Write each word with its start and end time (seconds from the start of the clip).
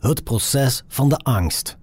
Het 0.00 0.24
proces 0.24 0.82
van 0.88 1.08
de 1.08 1.16
angst. 1.16 1.76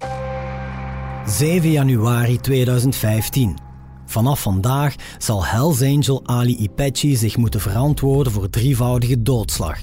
7 1.26 1.72
januari 1.72 2.40
2015. 2.40 3.58
Vanaf 4.06 4.42
vandaag 4.42 4.96
zal 5.18 5.46
Hells 5.46 5.82
Angel 5.82 6.28
Ali 6.28 6.58
Ipechi 6.58 7.16
zich 7.16 7.38
moeten 7.38 7.60
verantwoorden 7.60 8.34
voor 8.34 8.50
drievoudige 8.50 9.22
doodslag. 9.22 9.80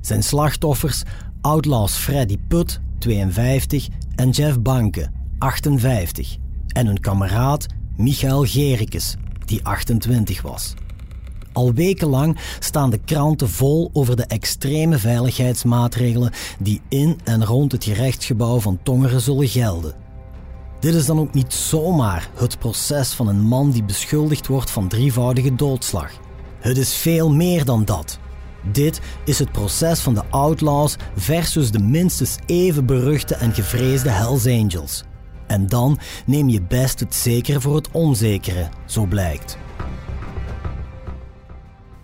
Zijn 0.00 0.22
slachtoffers 0.22 1.02
Outlaws 1.40 1.96
Freddy 1.96 2.38
Put, 2.48 2.80
52, 2.98 3.88
en 4.14 4.30
Jeff 4.30 4.60
Banke, 4.60 5.10
58, 5.38 6.36
en 6.68 6.86
hun 6.86 7.00
kameraad 7.00 7.66
Michael 7.96 8.44
Gerikes, 8.44 9.16
die 9.44 9.64
28 9.64 10.42
was. 10.42 10.74
Al 11.52 11.72
wekenlang 11.72 12.38
staan 12.58 12.90
de 12.90 12.98
kranten 13.04 13.48
vol 13.48 13.90
over 13.92 14.16
de 14.16 14.26
extreme 14.26 14.98
veiligheidsmaatregelen 14.98 16.32
die 16.58 16.80
in 16.88 17.18
en 17.24 17.44
rond 17.44 17.72
het 17.72 17.84
gerechtsgebouw 17.84 18.60
van 18.60 18.78
Tongeren 18.82 19.20
zullen 19.20 19.48
gelden. 19.48 19.94
Dit 20.80 20.94
is 20.94 21.06
dan 21.06 21.18
ook 21.18 21.34
niet 21.34 21.52
zomaar 21.52 22.30
het 22.34 22.58
proces 22.58 23.12
van 23.12 23.28
een 23.28 23.40
man 23.40 23.70
die 23.70 23.84
beschuldigd 23.84 24.46
wordt 24.46 24.70
van 24.70 24.88
drievoudige 24.88 25.54
doodslag. 25.54 26.10
Het 26.60 26.76
is 26.76 26.94
veel 26.94 27.30
meer 27.30 27.64
dan 27.64 27.84
dat. 27.84 28.18
Dit 28.72 29.00
is 29.24 29.38
het 29.38 29.52
proces 29.52 30.00
van 30.00 30.14
de 30.14 30.22
Outlaws 30.30 30.96
versus 31.16 31.70
de 31.70 31.78
minstens 31.78 32.36
even 32.46 32.86
beruchte 32.86 33.34
en 33.34 33.54
gevreesde 33.54 34.10
Hells 34.10 34.46
Angels. 34.46 35.04
En 35.46 35.66
dan 35.66 35.98
neem 36.26 36.48
je 36.48 36.62
best 36.62 37.00
het 37.00 37.14
zekere 37.14 37.60
voor 37.60 37.74
het 37.74 37.88
onzekere, 37.90 38.68
zo 38.86 39.06
blijkt. 39.06 39.58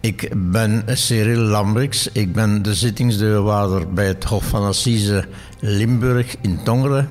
Ik 0.01 0.31
ben 0.51 0.85
Cyril 0.87 1.41
Lambrix. 1.41 2.09
Ik 2.13 2.33
ben 2.33 2.63
de 2.63 2.75
zittingsdeurwaarder 2.75 3.93
bij 3.93 4.07
het 4.07 4.25
Hof 4.25 4.45
van 4.45 4.63
Assise 4.63 5.25
Limburg 5.61 6.37
in 6.41 6.63
Tongeren. 6.63 7.11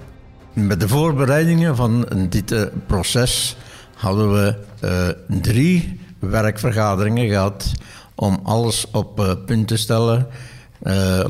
Met 0.53 0.79
de 0.79 0.87
voorbereidingen 0.87 1.75
van 1.75 2.07
dit 2.29 2.51
eh, 2.51 2.63
proces 2.85 3.57
hadden 3.93 4.33
we 4.33 4.55
uh, 4.83 5.39
drie 5.41 5.99
werkvergaderingen 6.19 7.27
gehad 7.27 7.71
om 8.15 8.39
alles 8.43 8.87
op 8.91 9.19
uh, 9.19 9.31
punt 9.45 9.67
te 9.67 9.77
stellen 9.77 10.27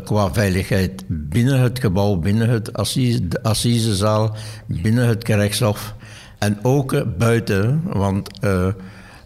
qua 0.03 0.33
veiligheid 0.33 1.03
binnen 1.07 1.59
het 1.59 1.79
gebouw, 1.79 2.15
binnen 2.15 2.49
het 2.49 2.73
assise, 2.73 3.27
de 3.27 3.43
assisezaal, 3.43 4.35
binnen 4.65 5.07
het 5.07 5.25
gerechtshof 5.25 5.95
en 6.37 6.59
ook 6.61 7.17
buiten, 7.17 7.81
want 7.83 8.29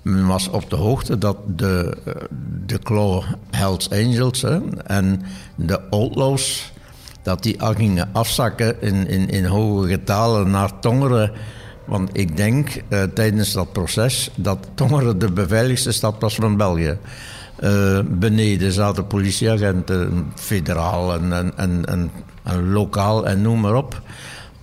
men 0.01 0.27
was 0.27 0.49
op 0.49 0.69
de 0.69 0.75
hoogte 0.75 1.17
dat 1.17 1.37
de, 1.47 1.97
de 2.65 2.79
Claw 2.79 3.23
Hells 3.49 3.89
Angels 3.89 4.43
en 4.85 5.21
de 5.55 5.89
Outlaws, 5.89 6.73
dat 7.21 7.43
die 7.43 7.61
al 7.61 7.73
gingen 7.73 8.09
afzakken 8.11 8.81
in, 8.81 9.07
in, 9.07 9.29
in 9.29 9.45
hoge 9.45 9.87
getalen 9.87 10.49
naar 10.49 10.79
Tongeren. 10.79 11.31
Want 11.85 12.09
ik 12.13 12.37
denk 12.37 12.69
uh, 12.89 13.03
tijdens 13.03 13.51
dat 13.51 13.71
proces 13.71 14.31
dat 14.35 14.67
Tongeren 14.73 15.19
de 15.19 15.31
beveiligste 15.31 15.91
stad 15.91 16.15
was 16.19 16.35
van 16.35 16.57
België. 16.57 16.97
Uh, 17.63 17.99
beneden 18.09 18.71
zaten 18.71 19.07
politieagenten, 19.07 20.31
federaal 20.35 21.13
en, 21.13 21.33
en, 21.55 21.85
en, 21.85 22.11
en 22.43 22.71
lokaal 22.71 23.27
en 23.27 23.41
noem 23.41 23.59
maar 23.59 23.75
op. 23.75 24.01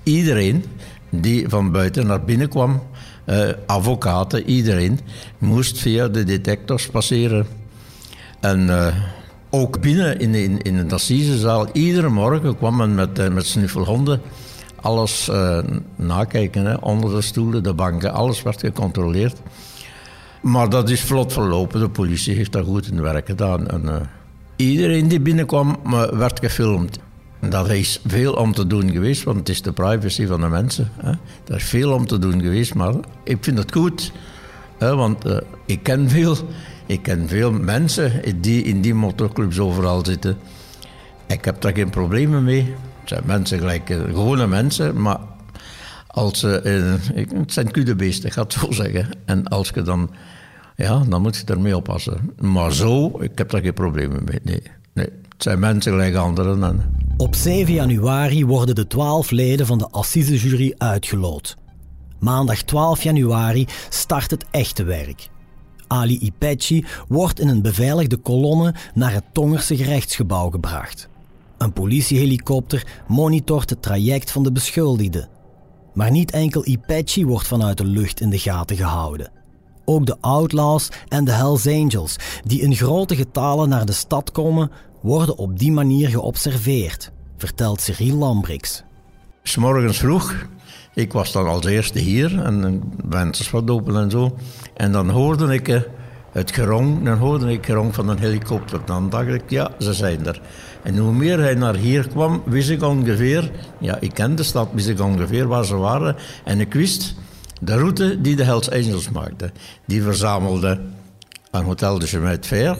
Iedereen 0.03 0.65
die 1.11 1.49
van 1.49 1.73
buiten 1.73 2.07
naar 2.07 2.25
binnen 2.25 2.49
kwam, 2.49 2.83
uh, 3.31 3.49
advocaten, 3.67 4.45
iedereen, 4.45 5.01
moest 5.39 5.79
via 5.79 6.09
de 6.09 6.25
detectors 6.25 6.87
passeren. 6.87 7.47
En 8.41 8.61
uh, 8.61 8.87
ook 9.51 9.81
binnen 9.81 10.19
in, 10.19 10.35
in, 10.35 10.63
in 10.63 10.89
de 10.89 10.95
assisezaal, 10.95 11.67
iedere 11.73 12.09
morgen 12.09 12.57
kwam 12.57 12.77
men 12.77 12.95
met, 12.95 13.19
uh, 13.19 13.29
met 13.29 13.47
snuffelhonden 13.47 14.21
alles 14.81 15.31
nakijken. 15.97 16.65
Hè. 16.65 16.75
Onder 16.75 17.11
de 17.11 17.21
stoelen, 17.21 17.63
de 17.63 17.75
banken, 17.75 18.13
alles 18.13 18.43
werd 18.43 18.61
gecontroleerd. 18.61 19.37
Maar 20.43 20.69
dat 20.69 20.91
is 20.91 21.01
vlot 21.01 21.33
verlopen. 21.33 21.81
De 21.81 21.89
politie 21.89 22.35
heeft 22.35 22.53
daar 22.53 22.65
goed 22.65 22.91
in 22.91 23.03
werk 23.03 23.27
gedaan. 23.27 23.69
En, 23.69 24.09
iedereen 24.57 25.09
die 25.09 25.21
binnenkwam 25.21 25.77
werd 26.11 26.39
gefilmd. 26.39 26.99
Dat 27.41 27.69
is 27.71 28.01
veel 28.07 28.33
om 28.33 28.53
te 28.53 28.67
doen 28.67 28.91
geweest, 28.91 29.25
want 29.25 29.39
het 29.39 29.49
is 29.49 29.63
de 29.63 29.73
privacy 29.73 30.27
van 30.27 30.41
de 30.41 30.47
mensen. 30.47 30.91
Hè. 30.97 31.11
Er 31.47 31.55
is 31.57 31.65
veel 31.65 31.93
om 31.93 32.07
te 32.07 32.19
doen 32.19 32.41
geweest, 32.41 32.75
maar 32.75 32.95
ik 33.25 33.37
vind 33.41 33.59
het 33.59 33.73
goed. 33.73 34.13
Hè, 34.79 34.97
want 34.97 35.27
uh, 35.27 35.37
ik, 35.67 35.83
ken 35.83 36.11
veel, 36.11 36.37
ik 36.87 37.03
ken 37.03 37.29
veel 37.29 37.53
mensen 37.53 38.41
die 38.41 38.63
in 38.63 38.81
die 38.81 38.95
motorclubs 38.95 39.59
overal 39.59 40.05
zitten. 40.05 40.37
Ik 41.27 41.45
heb 41.45 41.61
daar 41.61 41.75
geen 41.75 41.91
problemen 41.91 42.45
mee. 42.45 42.75
Het 43.01 43.09
zijn 43.09 43.23
mensen 43.27 43.59
gelijk, 43.59 43.91
uh, 43.91 44.01
gewone 44.01 44.47
mensen, 44.47 45.03
maar 45.03 45.19
als, 46.07 46.43
uh, 46.43 46.53
het 47.15 47.53
zijn 47.53 47.71
kuddebeesten, 47.71 48.27
ik 48.27 48.33
ga 48.33 48.43
het 48.43 48.53
zo 48.53 48.73
zeggen. 48.73 49.09
En 49.25 49.49
als 49.49 49.71
je 49.75 49.83
dan, 49.83 50.11
ja, 50.77 51.03
dan 51.09 51.23
moet 51.23 51.37
je 51.37 51.53
ermee 51.53 51.77
oppassen. 51.77 52.31
Maar 52.41 52.73
zo, 52.73 53.23
ik 53.23 53.39
heb 53.39 53.51
daar 53.51 53.63
geen 53.63 53.75
problemen 53.75 54.25
mee. 54.25 54.41
Nee, 54.43 54.63
nee. 54.93 55.07
Het 55.07 55.43
zijn 55.43 55.59
mensen 55.59 55.93
gelijk 55.93 56.15
anderen. 56.15 56.63
En... 56.63 56.98
Op 57.19 57.35
7 57.35 57.75
januari 57.75 58.47
worden 58.47 58.75
de 58.75 58.87
12 58.87 59.31
leden 59.31 59.67
van 59.67 59.79
de 59.79 59.89
assisejury 59.91 60.75
uitgeloot. 60.77 61.57
Maandag 62.19 62.63
12 62.63 63.03
januari 63.03 63.67
start 63.89 64.31
het 64.31 64.45
echte 64.51 64.85
werk. 64.85 65.29
Ali 65.87 66.19
Ipechi 66.19 66.85
wordt 67.09 67.41
in 67.41 67.49
een 67.49 67.63
beveiligde 67.63 68.17
kolonne 68.17 68.75
naar 68.95 69.13
het 69.13 69.25
Tongerse 69.33 69.77
gerechtsgebouw 69.77 70.51
gebracht. 70.51 71.09
Een 71.59 71.73
politiehelikopter 71.73 72.87
monitort 73.09 73.71
het 73.71 73.83
traject 73.83 74.31
van 74.31 74.43
de 74.43 74.53
beschuldigde. 74.53 75.29
Maar 75.95 76.11
niet 76.11 76.31
enkel 76.31 76.67
Ipechi 76.67 77.27
wordt 77.27 77.47
vanuit 77.47 77.77
de 77.77 77.87
lucht 77.87 78.21
in 78.21 78.31
de 78.31 78.39
gaten 78.39 78.77
gehouden. 78.77 79.31
Ook 79.85 80.07
de 80.07 80.17
Outlaws 80.21 80.89
en 81.09 81.25
de 81.25 81.33
Hells 81.33 81.67
Angels, 81.67 82.17
die 82.45 82.61
in 82.61 82.75
grote 82.75 83.17
getalen 83.17 83.69
naar 83.69 83.87
de 83.87 83.93
stad 83.93 84.33
komen, 84.33 84.71
worden 85.09 85.39
op 85.39 85.59
die 85.59 85.73
manier 85.73 86.09
geobserveerd, 86.09 87.11
vertelt 87.37 87.81
Cyril 87.81 88.17
Lambrix. 88.17 88.83
S'morgens 89.43 89.99
vroeg, 89.99 90.47
ik 90.95 91.13
was 91.13 91.33
dan 91.33 91.47
als 91.47 91.65
eerste 91.65 91.99
hier 91.99 92.43
en 92.43 92.83
wens 93.09 93.51
wat 93.51 93.71
open 93.71 93.97
en 93.97 94.11
zo. 94.11 94.37
En 94.77 94.93
dan 94.93 95.09
hoorde 95.09 95.55
ik 95.55 95.69
eh, 95.69 95.81
het 96.33 96.53
gerong, 96.53 97.05
dan 97.05 97.19
hoorde 97.19 97.53
ik 97.53 97.67
gerong 97.67 97.95
van 97.95 98.09
een 98.09 98.19
helikopter. 98.19 98.81
Dan 98.85 99.11
dacht 99.11 99.29
ik, 99.29 99.51
ja, 99.51 99.71
ze 99.79 99.93
zijn 99.93 100.27
er. 100.27 100.41
En 100.83 100.99
hoe 100.99 101.13
meer 101.13 101.39
hij 101.39 101.55
naar 101.55 101.77
hier 101.77 102.09
kwam, 102.09 102.43
wist 102.45 102.71
ik 102.71 102.83
ongeveer, 102.83 103.51
ja, 103.81 103.97
ik 104.01 104.15
ken 104.15 104.37
de 104.37 104.43
stad, 104.43 104.69
wist 104.73 104.89
ik 104.89 105.01
ongeveer 105.01 105.47
waar 105.47 105.65
ze 105.65 105.77
waren. 105.77 106.17
En 106.45 106.61
ik 106.61 106.75
wist 106.75 107.15
de 107.61 107.75
route 107.75 108.21
die 108.21 108.37
de 108.37 108.45
Hells 108.45 108.71
Angels 108.71 109.11
maakten. 109.11 109.53
Die 109.87 110.03
verzamelden 110.03 110.95
aan 111.51 111.65
Hotel 111.65 111.99
de 111.99 112.07
de 112.07 112.39
Fer. 112.41 112.77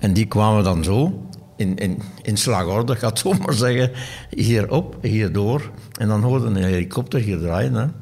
En 0.00 0.12
die 0.12 0.26
kwamen 0.26 0.64
dan 0.64 0.84
zo 0.84 1.28
in, 1.56 1.76
in, 1.76 2.02
in 2.22 2.36
slagorde, 2.36 2.92
ik 2.92 2.98
ga 2.98 3.08
het 3.08 3.18
zo 3.18 3.32
maar 3.32 3.54
zeggen, 3.54 3.90
hierop, 4.30 4.96
hierdoor. 5.02 5.70
En 5.98 6.08
dan 6.08 6.22
hoorde 6.22 6.46
een 6.46 6.56
helikopter 6.56 7.20
hier 7.20 7.38
draaien. 7.38 7.94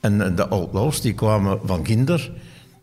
En 0.00 0.34
de 0.34 0.48
outlaws 0.48 1.00
die 1.00 1.14
kwamen 1.14 1.58
van 1.64 1.82
Kinder, 1.82 2.32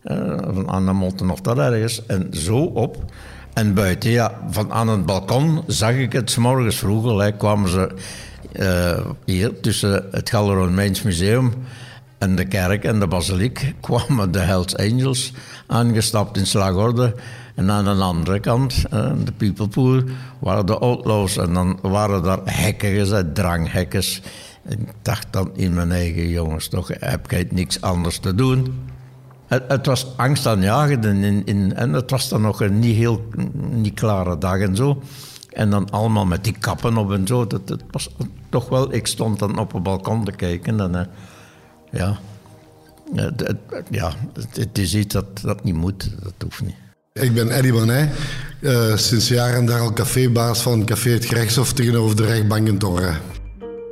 uh, 0.04 0.38
van 0.42 0.70
aan 0.70 0.86
de 0.86 0.92
Monten 0.92 1.30
of 1.30 1.40
dat 1.40 1.58
ergens, 1.58 2.06
en 2.06 2.28
zo 2.30 2.58
op. 2.58 3.04
En 3.52 3.74
buiten, 3.74 4.10
ja, 4.10 4.40
van 4.50 4.72
aan 4.72 4.88
het 4.88 5.06
balkon 5.06 5.62
zag 5.66 5.92
ik 5.92 6.12
het, 6.12 6.30
s 6.30 6.36
morgens 6.36 6.76
vroeg, 6.76 7.36
kwamen 7.36 7.70
ze 7.70 7.90
uh, 8.52 9.10
hier 9.24 9.60
tussen 9.60 10.04
het 10.10 10.30
Gallo-Romeins 10.30 11.02
Museum 11.02 11.52
en 12.26 12.36
de 12.36 12.44
kerk 12.44 12.84
en 12.84 13.00
de 13.00 13.06
basiliek 13.06 13.74
kwamen 13.80 14.30
de 14.30 14.38
Hells 14.38 14.76
Angels 14.76 15.32
aangestapt 15.66 16.36
in 16.36 16.46
slagorde. 16.46 17.14
En 17.54 17.70
aan 17.70 17.84
de 17.84 17.90
andere 17.90 18.40
kant, 18.40 18.84
uh, 18.94 19.10
de 19.24 19.32
People 19.32 19.68
Pool, 19.68 20.02
waren 20.38 20.66
de 20.66 20.78
Outlaws. 20.78 21.36
En 21.36 21.52
dan 21.52 21.78
waren 21.82 22.22
daar 22.22 22.40
hekken 22.44 22.94
gezet, 22.94 23.34
dranghekkers. 23.34 24.22
Ik 24.68 24.78
dacht 25.02 25.26
dan 25.30 25.50
in 25.54 25.74
mijn 25.74 25.92
eigen 25.92 26.28
jongens, 26.28 26.68
toch 26.68 26.90
heb 26.98 27.32
ik 27.32 27.52
niks 27.52 27.80
anders 27.80 28.18
te 28.18 28.34
doen. 28.34 28.74
Het, 29.46 29.62
het 29.68 29.86
was 29.86 30.06
angstaanjagend 30.16 31.04
in, 31.04 31.44
in, 31.44 31.74
en 31.74 31.92
het 31.92 32.10
was 32.10 32.28
dan 32.28 32.40
nog 32.40 32.60
een 32.60 32.78
niet 32.78 32.96
heel 32.96 33.28
niet 33.70 33.94
klare 33.94 34.38
dag 34.38 34.58
en 34.58 34.76
zo. 34.76 35.02
En 35.52 35.70
dan 35.70 35.90
allemaal 35.90 36.26
met 36.26 36.44
die 36.44 36.56
kappen 36.58 36.96
op 36.96 37.12
en 37.12 37.26
zo. 37.26 37.46
Dat, 37.46 37.68
dat 37.68 37.82
was 37.90 38.10
toch 38.48 38.68
wel, 38.68 38.94
ik 38.94 39.06
stond 39.06 39.38
dan 39.38 39.58
op 39.58 39.72
het 39.72 39.82
balkon 39.82 40.24
te 40.24 40.32
kijken 40.32 40.80
en 40.80 40.92
uh, 40.94 41.00
ja, 41.90 42.18
ja, 43.90 44.12
het, 44.54 44.78
is 44.78 44.94
iets 44.94 45.14
dat, 45.14 45.40
dat 45.42 45.64
niet 45.64 45.74
moet, 45.74 46.10
dat 46.22 46.32
hoeft 46.38 46.62
niet. 46.62 46.74
Ik 47.12 47.34
ben 47.34 47.50
Eddy 47.50 47.72
Bonnet, 47.72 48.08
uh, 48.60 48.96
sinds 48.96 49.28
jaren 49.28 49.66
daar 49.66 49.80
al 49.80 49.92
cafébaas 49.92 50.60
van 50.60 50.84
Café 50.84 51.10
Het 51.10 51.24
Gerechtshof 51.24 51.72
tegenover 51.72 52.16
de 52.16 52.24
rechtbank 52.24 52.68
in 52.68 52.78
Torre. 52.78 53.12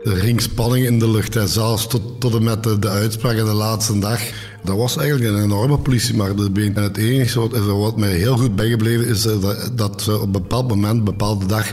De 0.02 0.14
ringspanning 0.14 0.86
in 0.86 0.98
de 0.98 1.10
lucht, 1.10 1.34
hè, 1.34 1.46
zelfs 1.46 1.86
tot, 1.86 2.20
tot 2.20 2.34
en 2.34 2.42
met 2.42 2.62
de, 2.62 2.78
de 2.78 2.88
uitspraak 2.88 3.36
de 3.36 3.42
laatste 3.42 3.98
dag. 3.98 4.20
Dat 4.64 4.76
was 4.76 4.96
eigenlijk 4.96 5.30
een 5.30 5.42
enorme 5.42 5.78
politie, 5.78 6.16
maar 6.16 6.30
En 6.30 6.74
het 6.74 6.96
enige 6.96 7.40
wat, 7.40 7.58
wat 7.58 7.96
mij 7.96 8.12
heel 8.12 8.36
goed 8.36 8.56
bijgebleven 8.56 9.06
is 9.06 9.26
eh, 9.26 9.40
dat, 9.40 9.70
dat 9.74 10.08
op 10.08 10.22
een 10.22 10.32
bepaald 10.32 10.68
moment, 10.68 10.98
een 10.98 11.04
bepaalde 11.04 11.46
dag, 11.46 11.72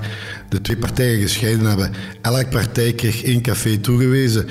de 0.50 0.62
twee 0.62 0.77
partijen 0.77 1.21
gescheiden 1.21 1.65
hebben. 1.65 1.91
Elke 2.21 2.47
partij 2.47 2.94
kreeg 2.94 3.24
één 3.24 3.41
café 3.41 3.77
toegewezen. 3.77 4.47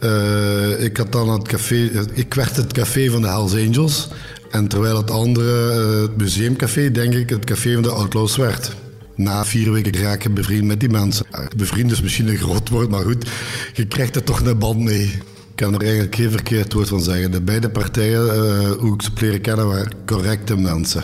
Uh, 0.00 0.84
ik 0.84 0.96
had 0.96 1.12
dan 1.12 1.28
het 1.28 1.48
café, 1.48 1.90
ik 2.12 2.34
werd 2.34 2.56
het 2.56 2.72
café 2.72 3.10
van 3.10 3.22
de 3.22 3.28
Hells 3.28 3.54
Angels. 3.54 4.08
En 4.50 4.68
terwijl 4.68 4.96
het 4.96 5.10
andere, 5.10 5.74
uh, 5.74 6.00
het 6.00 6.16
museumcafé, 6.16 6.90
denk 6.90 7.14
ik, 7.14 7.30
het 7.30 7.44
café 7.44 7.72
van 7.72 7.82
de 7.82 7.90
Outlaws 7.90 8.36
werd. 8.36 8.74
Na 9.14 9.44
vier 9.44 9.72
weken 9.72 10.02
raak 10.02 10.22
je 10.22 10.30
bevriend 10.30 10.64
met 10.64 10.80
die 10.80 10.88
mensen. 10.88 11.26
Bevriend 11.56 11.92
is 11.92 12.02
misschien 12.02 12.28
een 12.28 12.36
groot 12.36 12.68
woord, 12.68 12.90
maar 12.90 13.02
goed, 13.02 13.26
je 13.74 13.86
krijgt 13.86 14.16
er 14.16 14.24
toch 14.24 14.40
een 14.40 14.58
band 14.58 14.80
mee. 14.80 15.04
Ik 15.04 15.62
kan 15.62 15.74
er 15.74 15.82
eigenlijk 15.82 16.14
geen 16.14 16.30
verkeerd 16.30 16.72
woord 16.72 16.88
van 16.88 17.02
zeggen. 17.02 17.30
De 17.30 17.40
beide 17.40 17.70
partijen, 17.70 18.26
uh, 18.26 18.70
hoe 18.70 18.94
ik 18.94 19.02
ze 19.02 19.10
leren 19.20 19.40
kennen, 19.40 19.66
waren 19.66 19.92
correcte 20.06 20.56
mensen. 20.56 21.02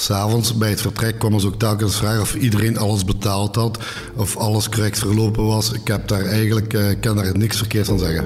S'avonds 0.00 0.54
bij 0.54 0.70
het 0.70 0.80
vertrek 0.80 1.18
kwam 1.18 1.40
ze 1.40 1.46
ook 1.46 1.58
telkens 1.58 1.96
vragen 1.96 2.20
of 2.20 2.34
iedereen 2.34 2.78
alles 2.78 3.04
betaald 3.04 3.54
had, 3.54 3.78
of 4.16 4.36
alles 4.36 4.68
correct 4.68 4.98
verlopen 4.98 5.44
was. 5.44 5.72
Ik 5.72 5.86
heb 5.86 6.08
daar 6.08 6.24
eigenlijk, 6.24 6.74
uh, 6.74 6.86
kan 7.00 7.16
daar 7.16 7.38
niks 7.38 7.56
verkeerd 7.56 7.86
van 7.86 7.98
zeggen. 7.98 8.24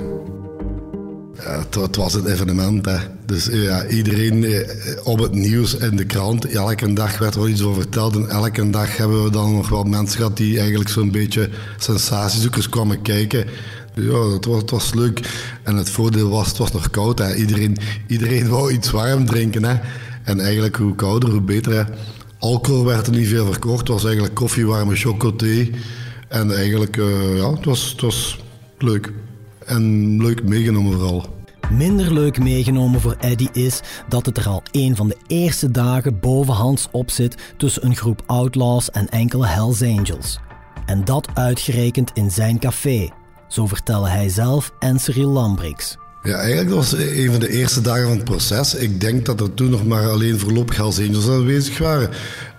Ja, 1.44 1.80
het, 1.80 1.96
was 1.96 2.14
een 2.14 2.26
evenement. 2.26 2.86
Hè. 2.86 2.96
Dus 3.26 3.48
eh, 3.48 3.62
ja, 3.62 3.86
iedereen 3.86 4.44
eh, 4.44 4.68
op 5.02 5.18
het 5.18 5.34
nieuws 5.34 5.78
en 5.78 5.96
de 5.96 6.04
krant, 6.04 6.44
elke 6.44 6.92
dag 6.92 7.18
werd 7.18 7.34
er 7.34 7.48
iets 7.48 7.62
over 7.62 7.82
verteld. 7.82 8.16
En 8.16 8.28
elke 8.28 8.70
dag 8.70 8.96
hebben 8.96 9.24
we 9.24 9.30
dan 9.30 9.54
nog 9.54 9.68
wel 9.68 9.84
mensen 9.84 10.16
gehad 10.16 10.36
die 10.36 10.58
eigenlijk 10.58 10.90
zo'n 10.90 11.10
beetje 11.10 11.50
sensatiezoekers 11.78 12.68
kwamen 12.68 13.02
kijken. 13.02 13.46
Ja, 13.94 14.32
het 14.32 14.44
was, 14.44 14.60
het 14.60 14.70
was 14.70 14.94
leuk. 14.94 15.20
En 15.62 15.76
het 15.76 15.90
voordeel 15.90 16.28
was, 16.28 16.48
het 16.48 16.58
was 16.58 16.72
nog 16.72 16.90
koud. 16.90 17.18
Hè. 17.18 17.34
Iedereen, 17.34 17.76
iedereen 18.06 18.48
wou 18.54 18.72
iets 18.72 18.90
warm 18.90 19.26
drinken. 19.26 19.64
Hè. 19.64 19.74
En 20.24 20.40
eigenlijk 20.40 20.76
hoe 20.76 20.94
kouder, 20.94 21.30
hoe 21.30 21.40
beter. 21.40 21.88
Alcohol 22.38 22.84
werd 22.84 23.06
er 23.06 23.12
niet 23.12 23.28
veel 23.28 23.46
verkocht. 23.46 23.78
Het 23.78 23.88
was 23.88 24.04
eigenlijk 24.04 24.34
koffie, 24.34 24.66
warme 24.66 24.96
chocothee. 24.96 25.70
En 26.28 26.54
eigenlijk, 26.54 26.96
uh, 26.96 27.36
ja, 27.36 27.50
het 27.50 27.64
was, 27.64 27.90
het 27.90 28.00
was 28.00 28.40
leuk. 28.78 29.12
En 29.66 30.16
leuk 30.22 30.44
meegenomen 30.44 30.92
vooral. 30.92 31.40
Minder 31.70 32.12
leuk 32.12 32.38
meegenomen 32.38 33.00
voor 33.00 33.16
Eddie 33.20 33.50
is 33.52 33.80
dat 34.08 34.26
het 34.26 34.38
er 34.38 34.48
al 34.48 34.62
een 34.70 34.96
van 34.96 35.08
de 35.08 35.16
eerste 35.26 35.70
dagen 35.70 36.20
bovenhands 36.20 36.88
op 36.90 37.10
zit 37.10 37.54
tussen 37.56 37.84
een 37.84 37.96
groep 37.96 38.22
outlaws 38.26 38.90
en 38.90 39.08
enkele 39.08 39.46
Hells 39.46 39.82
Angels. 39.82 40.38
En 40.86 41.04
dat 41.04 41.28
uitgerekend 41.34 42.10
in 42.14 42.30
zijn 42.30 42.58
café, 42.58 43.08
zo 43.48 43.66
vertellen 43.66 44.10
hij 44.10 44.28
zelf 44.28 44.72
en 44.78 44.98
Cyril 44.98 45.28
Lambrix. 45.28 45.96
Ja, 46.24 46.34
eigenlijk 46.34 46.70
was 46.70 46.92
een 46.92 47.30
van 47.30 47.40
de 47.40 47.50
eerste 47.50 47.80
dagen 47.80 48.06
van 48.06 48.16
het 48.16 48.24
proces. 48.24 48.74
Ik 48.74 49.00
denk 49.00 49.26
dat 49.26 49.40
er 49.40 49.54
toen 49.54 49.70
nog 49.70 49.86
maar 49.86 50.08
alleen 50.08 50.38
voorlopig 50.38 50.76
Hells 50.76 50.98
Angels 50.98 51.28
aanwezig 51.28 51.78
waren. 51.78 52.10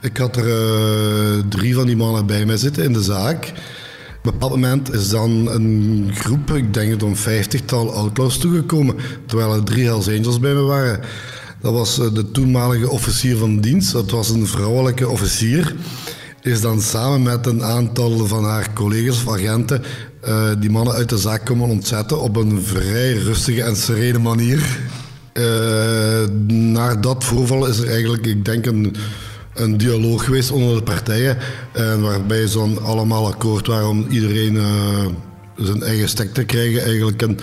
Ik 0.02 0.18
had 0.18 0.36
er 0.36 0.48
uh, 0.48 1.44
drie 1.50 1.76
van 1.76 1.86
die 1.86 1.96
mannen 1.96 2.26
bij 2.26 2.46
mij 2.46 2.58
zitten 2.58 2.84
in 2.84 2.94
de 2.94 3.04
zaak. 3.04 3.44
Op 3.46 4.26
een 4.26 4.32
bepaald 4.32 4.52
moment 4.52 4.94
is 4.94 5.10
dan 5.10 5.50
een 5.52 6.12
groep, 6.14 6.52
ik 6.52 6.74
denk 6.74 6.92
het 6.92 7.04
om 7.04 7.16
vijftigtal 7.16 7.94
outlaws 7.94 8.38
toegekomen, 8.38 8.96
terwijl 9.26 9.54
er 9.54 9.64
drie 9.64 9.84
Hells 9.84 10.08
Angels 10.08 10.40
bij 10.40 10.54
me 10.54 10.62
waren. 10.62 11.00
Dat 11.62 11.74
was 11.74 12.00
eh, 12.00 12.14
de 12.14 12.32
toenmalige 12.32 12.90
officier 12.90 13.38
van 13.38 13.60
dienst, 13.60 13.92
dat 13.92 14.12
was 14.12 14.30
een 14.30 14.48
vrouwelijke 14.48 15.10
officier. 15.10 15.76
Is 16.42 16.62
dan 16.62 16.82
samen 16.82 17.22
met 17.22 17.46
een 17.46 17.64
aantal 17.64 18.28
van 18.28 18.46
haar 18.46 18.74
collega's 18.74 19.24
of 19.26 19.34
agenten 19.34 19.84
uh, 20.28 20.50
die 20.60 20.70
mannen 20.70 20.94
uit 20.94 21.10
de 21.10 21.18
zaak 21.18 21.46
komen 21.46 21.70
ontzetten 21.70 22.22
op 22.22 22.36
een 22.36 22.62
vrij 22.64 23.14
rustige 23.14 23.64
en 23.64 23.76
serene 23.76 24.20
manier. 24.20 24.80
Uh, 25.34 26.28
na 26.48 26.96
dat 26.96 27.24
voorval 27.24 27.66
is 27.66 27.78
er 27.78 27.90
eigenlijk, 27.90 28.26
ik 28.26 28.46
denk, 28.46 28.66
een, 28.66 28.96
een 29.54 29.78
dialoog 29.78 30.26
geweest 30.26 30.52
onder 30.52 30.76
de 30.76 30.84
partijen. 30.84 31.38
En 31.72 32.02
waarbij 32.02 32.48
ze 32.48 32.58
dan 32.58 32.84
allemaal 32.84 33.28
akkoord 33.28 33.68
waren 33.68 33.88
om 33.88 34.06
iedereen 34.10 34.60
zijn 35.58 35.84
eigen 35.84 36.10
stek 36.10 36.34
te 36.34 36.44
krijgen. 36.44 36.84
Eigenlijk 36.84 37.22
en 37.22 37.38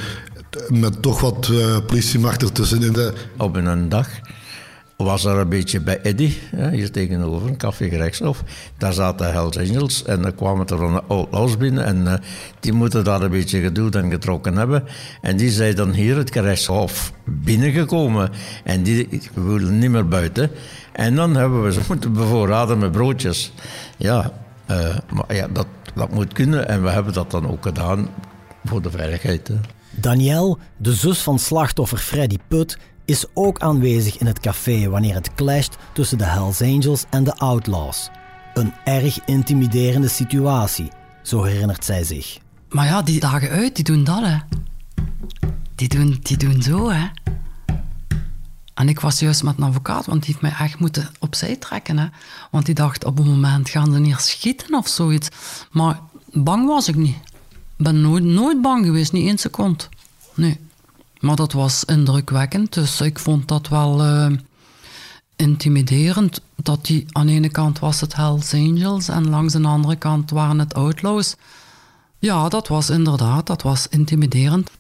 met 0.69 1.03
toch 1.03 1.21
wat 1.21 1.51
politiemacht 1.87 2.43
ertussenin. 2.43 2.93
De... 2.93 3.13
Op 3.37 3.57
een 3.57 3.89
dag 3.89 4.09
was 5.05 5.25
er 5.25 5.37
een 5.37 5.49
beetje 5.49 5.81
bij 5.81 6.01
Eddy, 6.01 6.33
hier 6.71 6.91
tegenover, 6.91 7.49
een 7.49 7.57
café 7.57 7.89
gerechtshof. 7.89 8.43
Daar 8.79 8.93
zaten 8.93 9.33
Hells 9.33 9.59
Angels 9.59 10.05
en 10.05 10.23
dan 10.23 10.35
kwamen 10.35 10.67
er 10.67 10.83
een 10.83 11.01
Outlaws 11.09 11.57
binnen 11.57 11.85
en 11.85 11.97
uh, 11.97 12.15
die 12.61 12.73
moeten 12.73 13.05
daar 13.05 13.23
een 13.23 13.31
beetje 13.31 13.61
gedoe 13.61 13.91
en 13.91 14.11
getrokken 14.11 14.57
hebben. 14.57 14.85
En 15.21 15.37
die 15.37 15.51
zijn 15.51 15.75
dan 15.75 15.93
hier 15.93 16.17
het 16.17 16.33
gerechtshof 16.33 17.13
binnengekomen 17.25 18.31
en 18.65 18.83
die 18.83 19.21
wilden 19.35 19.79
niet 19.79 19.91
meer 19.91 20.09
buiten. 20.09 20.51
En 20.93 21.15
dan 21.15 21.37
hebben 21.37 21.63
we 21.63 21.73
ze 21.73 21.81
moeten 21.89 22.13
bevoorraden 22.13 22.79
met 22.79 22.93
broodjes. 22.93 23.53
Ja, 23.97 24.33
uh, 24.71 24.97
maar 25.11 25.35
ja 25.37 25.49
dat, 25.53 25.67
dat 25.95 26.11
moet 26.11 26.33
kunnen 26.33 26.69
en 26.69 26.83
we 26.83 26.91
hebben 26.91 27.13
dat 27.13 27.31
dan 27.31 27.51
ook 27.51 27.63
gedaan 27.63 28.09
voor 28.65 28.83
de 28.83 28.91
veiligheid. 28.91 29.51
Danielle, 29.91 30.57
de 30.77 30.95
zus 30.95 31.19
van 31.19 31.39
slachtoffer 31.39 31.99
Freddy 31.99 32.39
Put, 32.49 32.79
is 33.11 33.25
ook 33.35 33.59
aanwezig 33.59 34.19
in 34.19 34.27
het 34.27 34.41
café 34.41 34.89
wanneer 34.89 35.15
het 35.15 35.35
clasht 35.35 35.77
tussen 35.93 36.19
de 36.19 36.25
Hells 36.25 36.63
Angels 36.63 37.05
en 37.11 37.25
de 37.25 37.37
Outlaws. 37.37 38.11
Een 38.55 38.73
erg 38.85 39.25
intimiderende 39.25 40.09
situatie, 40.09 40.91
zo 41.23 41.43
herinnert 41.43 41.85
zij 41.85 42.05
zich. 42.05 42.39
Maar 42.69 42.87
ja, 42.87 43.03
die 43.03 43.21
dagen 43.21 43.49
uit, 43.49 43.75
die 43.75 43.85
doen 43.85 44.05
dat, 44.05 44.23
hè. 44.23 44.39
Die 45.75 45.89
doen, 45.89 46.19
die 46.23 46.37
doen 46.37 46.63
zo, 46.63 46.91
hè. 46.91 47.07
En 48.75 48.89
ik 48.89 49.01
was 49.01 49.19
juist 49.19 49.43
met 49.43 49.55
een 49.57 49.65
advocaat, 49.65 50.07
want 50.07 50.23
die 50.23 50.31
heeft 50.31 50.43
mij 50.43 50.67
echt 50.67 50.79
moeten 50.79 51.11
opzij 51.19 51.57
trekken. 51.57 51.99
Hè. 51.99 52.07
Want 52.51 52.67
die 52.67 52.75
dacht, 52.75 53.05
op 53.05 53.19
een 53.19 53.29
moment 53.29 53.69
gaan 53.69 53.93
ze 53.93 53.99
neer 53.99 54.19
schieten 54.19 54.75
of 54.75 54.89
zoiets. 54.89 55.29
Maar 55.71 56.01
bang 56.33 56.67
was 56.67 56.89
ik 56.89 56.97
niet. 56.97 57.17
Ik 57.77 57.85
ben 57.85 58.01
nooit, 58.01 58.25
nooit 58.25 58.63
bang 58.63 58.85
geweest, 58.85 59.13
niet 59.13 59.27
één 59.27 59.39
seconde. 59.39 59.85
Nee. 60.35 60.59
Maar 61.21 61.37
dat 61.37 61.53
was 61.53 61.85
indrukwekkend, 61.85 62.73
dus 62.73 63.01
ik 63.01 63.19
vond 63.19 63.49
dat 63.49 63.69
wel 63.69 64.05
uh, 64.05 64.27
intimiderend. 65.37 66.41
Dat 66.57 66.87
die, 66.87 67.07
aan 67.13 67.27
de 67.27 67.33
ene 67.33 67.49
kant 67.49 67.79
was 67.79 68.01
het 68.01 68.17
Hells 68.17 68.55
Angels 68.55 69.09
en 69.09 69.29
langs 69.29 69.53
de 69.53 69.63
andere 69.63 69.97
kant 69.97 70.31
waren 70.31 70.59
het 70.59 70.75
Outlaws. 70.75 71.37
Ja, 72.19 72.49
dat 72.49 72.69
was 72.69 72.91
inderdaad, 72.91 73.47
dat 73.47 73.63
was 73.63 73.89
intimiderend. 73.89 74.71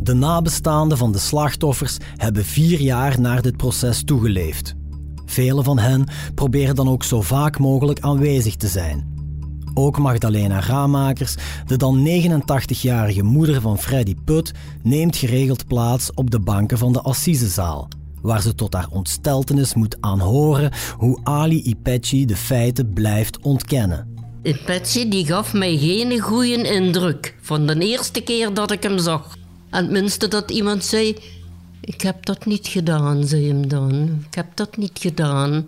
De 0.00 0.14
nabestaanden 0.14 0.98
van 0.98 1.12
de 1.12 1.18
slachtoffers 1.18 1.96
hebben 2.16 2.44
vier 2.44 2.80
jaar 2.80 3.20
naar 3.20 3.42
dit 3.42 3.56
proces 3.56 4.04
toegeleefd. 4.04 4.74
Velen 5.26 5.64
van 5.64 5.78
hen 5.78 6.08
proberen 6.34 6.74
dan 6.74 6.88
ook 6.88 7.04
zo 7.04 7.20
vaak 7.20 7.58
mogelijk 7.58 8.00
aanwezig 8.00 8.56
te 8.56 8.68
zijn. 8.68 9.11
Ook 9.74 9.98
Magdalena 9.98 10.60
Ramakers, 10.60 11.34
de 11.66 11.76
dan 11.76 12.08
89-jarige 12.08 13.22
moeder 13.22 13.60
van 13.60 13.78
Freddy 13.78 14.14
Put, 14.24 14.52
neemt 14.82 15.16
geregeld 15.16 15.66
plaats 15.66 16.14
op 16.14 16.30
de 16.30 16.40
banken 16.40 16.78
van 16.78 16.92
de 16.92 17.00
Assisezaal, 17.00 17.88
waar 18.22 18.42
ze 18.42 18.54
tot 18.54 18.74
haar 18.74 18.88
ontsteltenis 18.90 19.74
moet 19.74 19.96
aanhoren 20.00 20.72
hoe 20.96 21.18
Ali 21.22 21.62
Ipechi 21.62 22.26
de 22.26 22.36
feiten 22.36 22.92
blijft 22.92 23.38
ontkennen. 23.40 24.16
Ipechi 24.42 25.08
die 25.08 25.26
gaf 25.26 25.52
mij 25.52 25.78
geen 25.78 26.20
goede 26.20 26.62
indruk 26.74 27.34
van 27.40 27.66
de 27.66 27.78
eerste 27.78 28.20
keer 28.20 28.54
dat 28.54 28.70
ik 28.70 28.82
hem 28.82 28.98
zag. 28.98 29.36
En 29.70 29.82
het 29.82 29.90
minste 29.90 30.28
dat 30.28 30.50
iemand 30.50 30.84
zei, 30.84 31.16
ik 31.80 32.00
heb 32.00 32.26
dat 32.26 32.46
niet 32.46 32.66
gedaan, 32.66 33.24
zei 33.24 33.48
hem 33.48 33.68
dan. 33.68 33.92
Ik 34.28 34.34
heb 34.34 34.46
dat 34.54 34.76
niet 34.76 34.98
gedaan. 35.00 35.66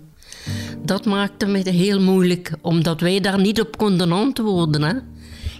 Dat 0.82 1.04
maakte 1.04 1.46
het 1.46 1.68
heel 1.68 2.00
moeilijk, 2.00 2.52
omdat 2.60 3.00
wij 3.00 3.20
daar 3.20 3.40
niet 3.40 3.60
op 3.60 3.76
konden 3.76 4.12
antwoorden. 4.12 4.82
Hè? 4.82 4.94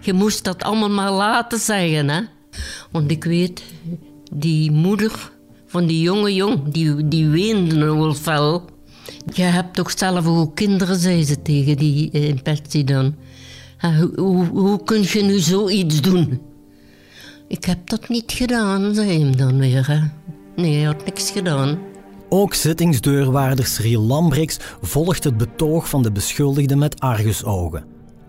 je 0.04 0.12
moest 0.12 0.44
dat 0.44 0.62
allemaal 0.62 0.90
maar 0.90 1.12
laten 1.12 1.58
zeggen, 1.58 2.08
hè. 2.08 2.20
Want 2.90 3.10
ik 3.10 3.24
weet, 3.24 3.62
die 4.32 4.70
moeder 4.70 5.30
van 5.66 5.86
die 5.86 6.00
jonge 6.00 6.34
jong, 6.34 6.72
die, 6.72 7.08
die 7.08 7.28
weende 7.28 7.94
wel 7.94 8.14
fel. 8.14 8.64
Je 9.34 9.42
hebt 9.42 9.74
toch 9.74 9.92
zelf 9.98 10.26
ook 10.26 10.54
kinderen, 10.54 10.96
zei 10.98 11.24
ze 11.24 11.42
tegen 11.42 11.76
die 11.76 12.10
uh, 12.12 12.28
infectie 12.28 12.84
dan. 12.84 13.14
Hoe, 14.16 14.46
hoe, 14.46 14.84
kun 14.84 15.02
je 15.02 15.22
nu 15.22 15.38
zoiets 15.38 16.00
doen? 16.00 16.40
Ik 17.48 17.64
heb 17.64 17.88
dat 17.88 18.08
niet 18.08 18.32
gedaan, 18.32 18.94
zei 18.94 19.18
hem 19.18 19.36
dan 19.36 19.58
weer. 19.58 20.12
Nee, 20.56 20.74
hij 20.74 20.84
had 20.84 21.04
niks 21.04 21.30
gedaan. 21.30 21.78
Ook 22.36 22.54
zittingsdeurwaarder 22.54 23.66
Cyril 23.66 24.00
Lambrix 24.00 24.58
volgt 24.82 25.24
het 25.24 25.36
betoog 25.36 25.88
van 25.88 26.02
de 26.02 26.12
beschuldigde 26.12 26.76
met 26.76 27.00
argusogen. 27.00 27.84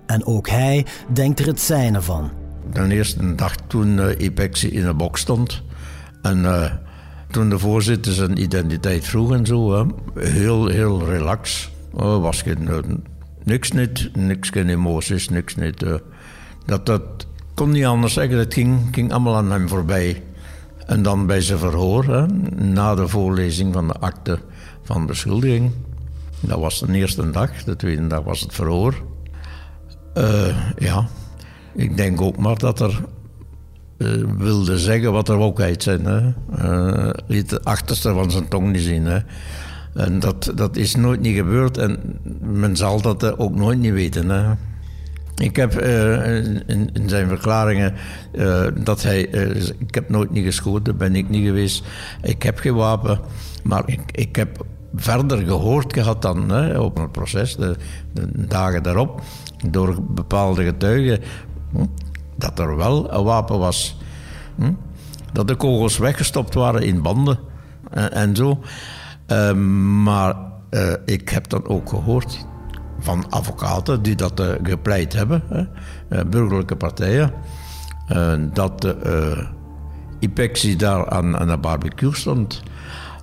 En 0.05 0.25
ook 0.25 0.49
hij 0.49 0.85
denkt 1.13 1.39
er 1.39 1.45
het 1.45 1.61
zijne 1.61 2.01
van. 2.01 2.31
De 2.73 2.93
eerste 2.93 3.35
dag 3.35 3.55
toen 3.67 3.97
uh, 3.97 4.19
Ipexie 4.19 4.71
in 4.71 4.85
de 4.85 4.93
box 4.93 5.21
stond 5.21 5.63
en 6.21 6.39
uh, 6.39 6.71
toen 7.31 7.49
de 7.49 7.59
voorzitter 7.59 8.13
zijn 8.13 8.41
identiteit 8.41 9.05
vroeg 9.05 9.33
en 9.33 9.45
zo, 9.45 9.87
heel, 10.15 10.67
heel 10.67 11.05
relax. 11.05 11.71
Oh, 11.93 12.21
was 12.21 12.41
geen, 12.41 12.61
uh, 12.61 12.77
niks 13.43 13.71
niet, 13.71 14.09
niks 14.15 14.49
geen 14.49 14.69
emoties, 14.69 15.29
niks 15.29 15.55
niet. 15.55 15.85
dat, 16.65 16.85
dat 16.85 17.27
kon 17.53 17.71
niet 17.71 17.85
anders 17.85 18.13
zeggen, 18.13 18.37
het 18.37 18.53
ging, 18.53 18.87
ging 18.91 19.11
allemaal 19.11 19.35
aan 19.35 19.51
hem 19.51 19.69
voorbij. 19.69 20.23
En 20.85 21.01
dan 21.03 21.25
bij 21.25 21.41
zijn 21.41 21.59
verhoor, 21.59 22.05
hè, 22.05 22.25
na 22.55 22.95
de 22.95 23.07
voorlezing 23.07 23.73
van 23.73 23.87
de 23.87 23.93
akte 23.93 24.39
van 24.83 25.05
beschuldiging. 25.05 25.71
Dat 26.39 26.59
was 26.59 26.79
de 26.79 26.93
eerste 26.93 27.29
dag, 27.29 27.63
de 27.63 27.75
tweede 27.75 28.07
dag 28.07 28.23
was 28.23 28.39
het 28.39 28.53
verhoor. 28.53 29.03
Uh, 30.17 30.57
ja, 30.77 31.07
ik 31.73 31.97
denk 31.97 32.21
ook 32.21 32.37
maar 32.37 32.57
dat 32.57 32.79
er 32.79 33.03
uh, 33.97 34.23
wilde 34.37 34.79
zeggen 34.79 35.11
wat 35.11 35.29
er 35.29 35.37
ook 35.37 35.59
uit 35.61 35.83
zijn. 35.83 36.05
Hè. 36.05 36.31
Liet 37.27 37.51
het 37.51 37.65
achterste 37.65 38.13
van 38.13 38.31
zijn 38.31 38.47
tong 38.47 38.71
niet 38.71 38.81
zien. 38.81 39.05
Hè. 39.05 39.19
En 39.93 40.19
dat, 40.19 40.51
dat 40.55 40.75
is 40.75 40.95
nooit 40.95 41.19
niet 41.19 41.35
gebeurd 41.35 41.77
en 41.77 42.19
men 42.41 42.75
zal 42.75 43.01
dat 43.01 43.37
ook 43.37 43.55
nooit 43.55 43.79
niet 43.79 43.93
weten. 43.93 44.29
Hè. 44.29 44.53
Ik 45.35 45.55
heb 45.55 45.81
uh, 45.81 46.35
in, 46.67 46.89
zijn 47.05 47.27
verklaringen 47.27 47.93
uh, 48.33 48.67
dat 48.83 49.03
hij. 49.03 49.33
Uh, 49.33 49.69
ik 49.77 49.95
heb 49.95 50.09
nooit 50.09 50.31
niet 50.31 50.45
geschoten, 50.45 50.97
ben 50.97 51.15
ik 51.15 51.29
niet 51.29 51.45
geweest. 51.45 51.83
Ik 52.21 52.43
heb 52.43 52.59
geen 52.59 52.75
wapen. 52.75 53.19
Maar 53.63 53.83
ik, 54.11 54.35
heb 54.35 54.65
verder 54.95 55.37
gehoord 55.37 55.93
gehad 55.93 56.21
dan 56.21 56.49
hè, 56.49 56.79
op 56.79 56.97
het 56.97 57.11
proces, 57.11 57.55
de, 57.55 57.75
de, 58.13 58.47
dagen 58.47 58.83
daarop, 58.83 59.21
door 59.69 60.01
bepaalde 60.01 60.63
getuigen, 60.63 61.19
hm, 61.71 61.85
dat 62.35 62.59
er 62.59 62.75
wel 62.75 63.13
een 63.13 63.23
wapen 63.23 63.59
was. 63.59 63.97
Hm, 64.55 64.73
dat 65.33 65.47
de 65.47 65.55
kogels 65.55 65.97
weggestopt 65.97 66.53
waren 66.53 66.81
in 66.81 67.01
banden 67.01 67.39
en, 67.89 68.11
en 68.11 68.35
zo. 68.35 68.59
maar 70.03 70.35
ik 71.05 71.29
heb 71.29 71.49
dan 71.49 71.67
ook 71.67 71.89
gehoord 71.89 72.45
van 73.05 73.29
advocaten 73.29 74.01
die 74.01 74.15
dat 74.15 74.39
uh, 74.39 74.47
gepleit 74.63 75.13
hebben, 75.13 75.43
hè, 75.49 75.61
uh, 75.61 76.29
burgerlijke 76.29 76.75
partijen, 76.75 77.33
uh, 78.11 78.33
dat 78.53 78.81
de 78.81 79.47
IPEXI 80.19 80.75
daar 80.75 81.09
aan, 81.09 81.37
aan 81.37 81.47
de 81.47 81.57
barbecue 81.57 82.15
stond. 82.15 82.63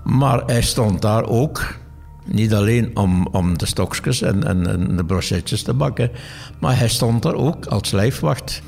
Maar 0.04 0.42
hij 0.46 0.62
stond 0.62 1.02
daar 1.02 1.24
ook, 1.24 1.76
niet 2.24 2.54
alleen 2.54 2.96
om, 2.96 3.26
om 3.26 3.58
de 3.58 3.66
stokjes 3.66 4.22
en, 4.22 4.44
en, 4.44 4.96
de 4.96 5.04
brochetjes 5.04 5.62
te 5.62 5.74
bakken, 5.74 6.10
maar 6.60 6.78
hij 6.78 6.88
stond 6.88 7.22
daar 7.22 7.34
ook 7.34 7.66
als 7.66 7.90
lijfwacht. 7.90 8.62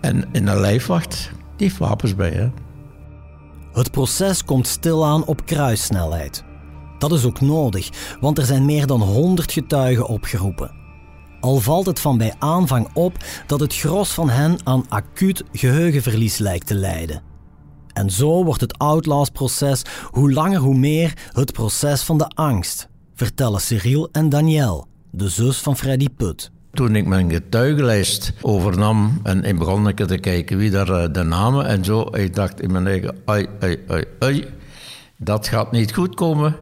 En 0.00 0.24
in 0.32 0.46
een 0.46 0.60
lijfwacht, 0.60 1.30
die 1.56 1.66
heeft 1.66 1.78
wapens 1.78 2.14
bij. 2.14 2.30
Hè. 2.30 2.50
Het 3.72 3.90
proces 3.90 4.44
komt 4.44 4.66
stilaan 4.66 5.24
op 5.24 5.46
kruissnelheid. 5.46 6.45
Dat 6.98 7.12
is 7.12 7.24
ook 7.24 7.40
nodig, 7.40 8.16
want 8.20 8.38
er 8.38 8.44
zijn 8.44 8.64
meer 8.64 8.86
dan 8.86 9.02
100 9.02 9.52
getuigen 9.52 10.06
opgeroepen. 10.06 10.74
Al 11.40 11.60
valt 11.60 11.86
het 11.86 12.00
van 12.00 12.18
bij 12.18 12.34
aanvang 12.38 12.88
op 12.94 13.16
dat 13.46 13.60
het 13.60 13.76
gros 13.76 14.10
van 14.10 14.30
hen 14.30 14.58
aan 14.64 14.84
acuut 14.88 15.44
geheugenverlies 15.52 16.38
lijkt 16.38 16.66
te 16.66 16.74
lijden. 16.74 17.22
En 17.92 18.10
zo 18.10 18.44
wordt 18.44 18.60
het 18.60 18.78
Outlaws-proces 18.78 19.82
hoe 20.10 20.32
langer 20.32 20.58
hoe 20.58 20.74
meer 20.74 21.12
het 21.32 21.52
proces 21.52 22.02
van 22.02 22.18
de 22.18 22.28
angst, 22.28 22.88
vertellen 23.14 23.60
Cyril 23.60 24.08
en 24.12 24.28
Danielle, 24.28 24.84
de 25.10 25.28
zus 25.28 25.58
van 25.58 25.76
Freddy 25.76 26.08
Put. 26.16 26.50
Toen 26.72 26.96
ik 26.96 27.06
mijn 27.06 27.30
getuigenlijst 27.30 28.32
overnam 28.40 29.20
en 29.22 29.44
ik 29.44 29.58
begon 29.58 29.88
ik 29.88 30.06
te 30.06 30.18
kijken 30.18 30.58
wie 30.58 30.70
daar 30.70 30.88
eh, 30.88 31.12
de 31.12 31.22
namen 31.22 31.66
en 31.66 31.84
zo, 31.84 32.08
ik 32.12 32.34
dacht 32.34 32.60
in 32.60 32.72
mijn 32.72 32.86
eigen, 32.86 33.16
ai, 33.24 33.46
ai, 33.60 33.78
ai, 33.88 34.04
ai, 34.18 34.44
dat 35.16 35.48
gaat 35.48 35.72
niet 35.72 35.94
goed 35.94 36.14
komen. 36.14 36.56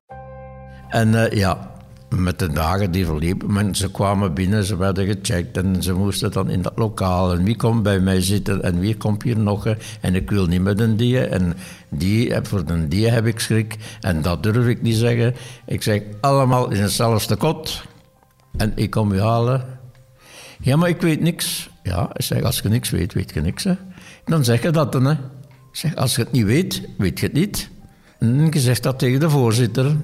En 0.95 1.13
uh, 1.13 1.31
ja, 1.31 1.71
met 2.09 2.39
de 2.39 2.53
dagen 2.53 2.91
die 2.91 3.07
verliepen, 3.07 3.53
mensen 3.53 3.91
kwamen 3.91 4.35
binnen, 4.35 4.65
ze 4.65 4.77
werden 4.77 5.07
gecheckt 5.07 5.57
en 5.57 5.83
ze 5.83 5.93
moesten 5.93 6.33
dan 6.33 6.51
in 6.51 6.63
dat 6.63 6.73
lokaal. 6.77 7.33
En 7.33 7.45
wie 7.45 7.57
komt 7.57 7.83
bij 7.83 8.01
mij 8.01 8.21
zitten 8.21 8.63
en 8.63 8.79
wie 8.79 8.97
komt 8.97 9.23
hier 9.23 9.39
nog? 9.39 9.67
En 10.01 10.15
ik 10.15 10.31
wil 10.31 10.47
niet 10.47 10.63
met 10.63 10.81
een 10.81 10.97
die 10.97 11.21
en 11.21 11.55
die, 11.89 12.35
voor 12.43 12.63
een 12.67 12.89
die 12.89 13.09
heb 13.09 13.27
ik 13.27 13.41
schrik. 13.41 13.77
En 14.01 14.23
dat 14.23 14.43
durf 14.43 14.67
ik 14.67 14.83
niet 14.83 14.97
zeggen. 14.97 15.35
Ik 15.67 15.83
zeg 15.83 16.03
allemaal 16.21 16.71
in 16.71 16.83
hetzelfde 16.83 17.37
kot. 17.37 17.83
En 18.57 18.73
ik 18.75 18.91
kom 18.91 19.13
u 19.13 19.21
halen. 19.21 19.65
Ja, 20.61 20.77
maar 20.77 20.89
ik 20.89 21.01
weet 21.01 21.21
niks. 21.21 21.71
Ja, 21.83 22.11
ik 22.13 22.23
zeg, 22.23 22.43
als 22.43 22.61
je 22.61 22.69
niks 22.69 22.91
weet, 22.91 23.13
weet 23.13 23.35
je 23.35 23.41
niks. 23.41 23.65
Hè. 23.65 23.75
Dan 24.25 24.45
zeg 24.45 24.63
je 24.63 24.71
dat 24.71 24.93
dan. 24.93 25.05
Hè. 25.05 25.13
Ik 25.13 25.19
zeg, 25.81 25.97
als 25.97 26.17
je 26.17 26.23
het 26.23 26.33
niet 26.33 26.45
weet, 26.45 26.89
weet 26.99 27.21
je 27.21 27.27
het 27.27 27.35
niet. 27.35 27.71
En 28.19 28.49
je 28.51 28.61
zegt 28.61 28.83
dat 28.83 28.99
tegen 28.99 29.21
de 29.21 29.31
voorzitter. 29.31 29.97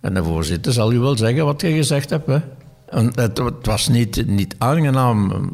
En 0.00 0.14
de 0.14 0.24
voorzitter 0.24 0.72
zal 0.72 0.92
u 0.92 0.98
wel 0.98 1.16
zeggen 1.16 1.44
wat 1.44 1.60
je 1.60 1.72
gezegd 1.72 2.10
hebt. 2.10 2.26
Hè? 2.26 2.38
En 2.86 3.12
het, 3.14 3.40
was 3.62 3.88
niet, 3.88 4.26
niet 4.26 4.54
aangenaam 4.58 5.50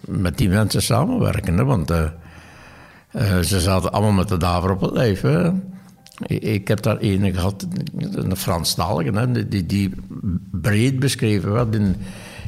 met 0.00 0.38
die 0.38 0.48
mensen 0.48 0.82
samenwerken, 0.82 1.66
want 1.66 1.90
uh, 1.90 2.04
uh, 3.16 3.38
ze 3.38 3.60
zaten 3.60 3.92
allemaal 3.92 4.12
met 4.12 4.28
de 4.28 4.36
daver 4.36 4.70
op 4.70 4.80
het 4.80 4.92
lijf. 4.92 5.24
Ik, 6.26 6.68
heb 6.68 6.82
daar 6.82 6.96
ene 6.96 7.32
gehad, 7.32 7.66
een 7.96 8.36
Franstalige, 8.36 9.10
hè, 9.10 9.48
die, 9.48 9.66
die 9.66 9.90
breed 10.50 10.98
beschreven 10.98 11.52
werd 11.52 11.74
in, 11.74 11.96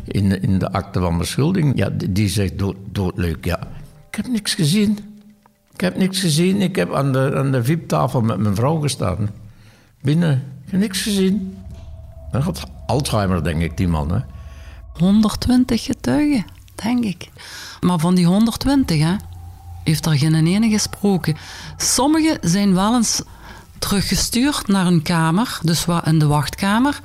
in, 0.05 0.43
in 0.43 0.59
de 0.59 0.73
akte 0.73 1.01
van 1.01 1.19
beschuldiging. 1.19 1.79
Ja, 1.79 1.91
die, 1.91 2.13
die 2.13 2.29
zegt 2.29 2.59
dood, 2.59 2.77
doodleuk, 2.91 3.45
ja. 3.45 3.59
Ik 4.09 4.17
heb 4.17 4.27
niks 4.27 4.55
gezien. 4.55 4.99
Ik 5.73 5.81
heb 5.81 5.97
niks 5.97 6.21
gezien. 6.21 6.61
Ik 6.61 6.77
heb 6.77 6.95
aan 6.95 7.13
de, 7.13 7.33
aan 7.37 7.53
de 7.53 7.65
VIP-tafel 7.65 8.21
met 8.21 8.39
mijn 8.39 8.55
vrouw 8.55 8.81
gestaan. 8.81 9.31
Binnen 10.03 10.43
heb 10.73 10.81
niks 10.81 11.03
gezien. 11.03 11.59
Hij 12.31 12.41
had 12.41 12.63
Alzheimer, 12.87 13.45
denk 13.45 13.63
ik, 13.63 13.77
die 13.77 13.89
man. 13.89 14.13
Hè? 14.13 14.19
120 14.93 15.85
getuigen, 15.85 16.45
denk 16.75 17.05
ik. 17.05 17.29
Maar 17.81 17.99
van 17.99 18.15
die 18.15 18.27
120 18.27 19.01
hè, 19.01 19.15
heeft 19.85 20.07
er 20.07 20.19
geen 20.19 20.47
ene 20.47 20.69
gesproken. 20.69 21.37
Sommigen 21.77 22.39
zijn 22.41 22.75
wel 22.75 22.95
eens 22.95 23.23
teruggestuurd 23.79 24.67
naar 24.69 24.87
een 24.87 25.03
kamer, 25.03 25.59
dus 25.63 25.87
in 26.05 26.19
de 26.19 26.27
wachtkamer. 26.27 27.01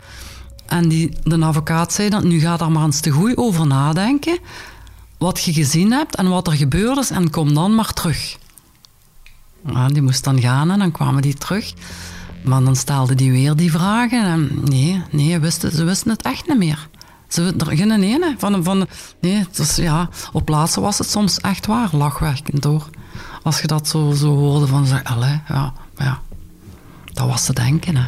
En 0.65 0.88
die, 0.88 1.17
de 1.24 1.39
advocaat 1.39 1.93
zei 1.93 2.09
dan, 2.09 2.27
nu 2.27 2.39
ga 2.39 2.57
daar 2.57 2.71
maar 2.71 2.83
eens 2.83 3.00
te 3.00 3.09
goed 3.09 3.38
over 3.38 3.67
nadenken. 3.67 4.39
Wat 5.17 5.43
je 5.43 5.53
gezien 5.53 5.91
hebt 5.91 6.15
en 6.15 6.29
wat 6.29 6.47
er 6.47 6.53
gebeurd 6.53 6.97
is 6.97 7.09
en 7.09 7.29
kom 7.29 7.53
dan 7.53 7.75
maar 7.75 7.93
terug. 7.93 8.38
Ja, 9.65 9.88
die 9.88 10.01
moest 10.01 10.24
dan 10.24 10.41
gaan 10.41 10.71
en 10.71 10.79
dan 10.79 10.91
kwamen 10.91 11.21
die 11.21 11.33
terug. 11.33 11.74
Maar 12.48 12.63
dan 12.63 12.75
stelde 12.75 13.16
die 13.16 13.32
weer 13.32 13.56
die 13.56 13.72
vragen. 13.72 14.24
En 14.24 14.50
nee, 14.63 15.01
nee 15.12 15.39
wisten, 15.39 15.72
ze 15.72 15.84
wisten 15.84 16.12
het 16.12 16.22
echt 16.22 16.48
niet 16.48 16.58
meer. 16.58 16.89
Ze 17.27 17.54
ene. 17.89 18.36
Van, 18.38 18.63
van, 18.63 18.88
nee, 19.22 19.46
dus 19.51 19.75
ja, 19.75 20.10
op 20.32 20.46
plaatsen 20.46 20.82
was 20.82 20.98
het 20.98 21.10
soms 21.10 21.38
echt 21.38 21.66
waar, 21.66 21.89
lachwerkend 21.92 22.63
hoor. 22.63 22.89
Als 23.44 23.62
je 23.62 23.68
dat 23.68 23.88
zo, 23.88 24.12
zo 24.12 24.36
hoorde 24.36 24.68
van, 24.68 24.86
zeg, 24.86 25.01
ja, 25.48 25.74
ja. 25.98 26.20
Dat 27.13 27.27
was 27.27 27.46
te 27.46 27.54
denken, 27.54 27.96
hè. 27.96 28.06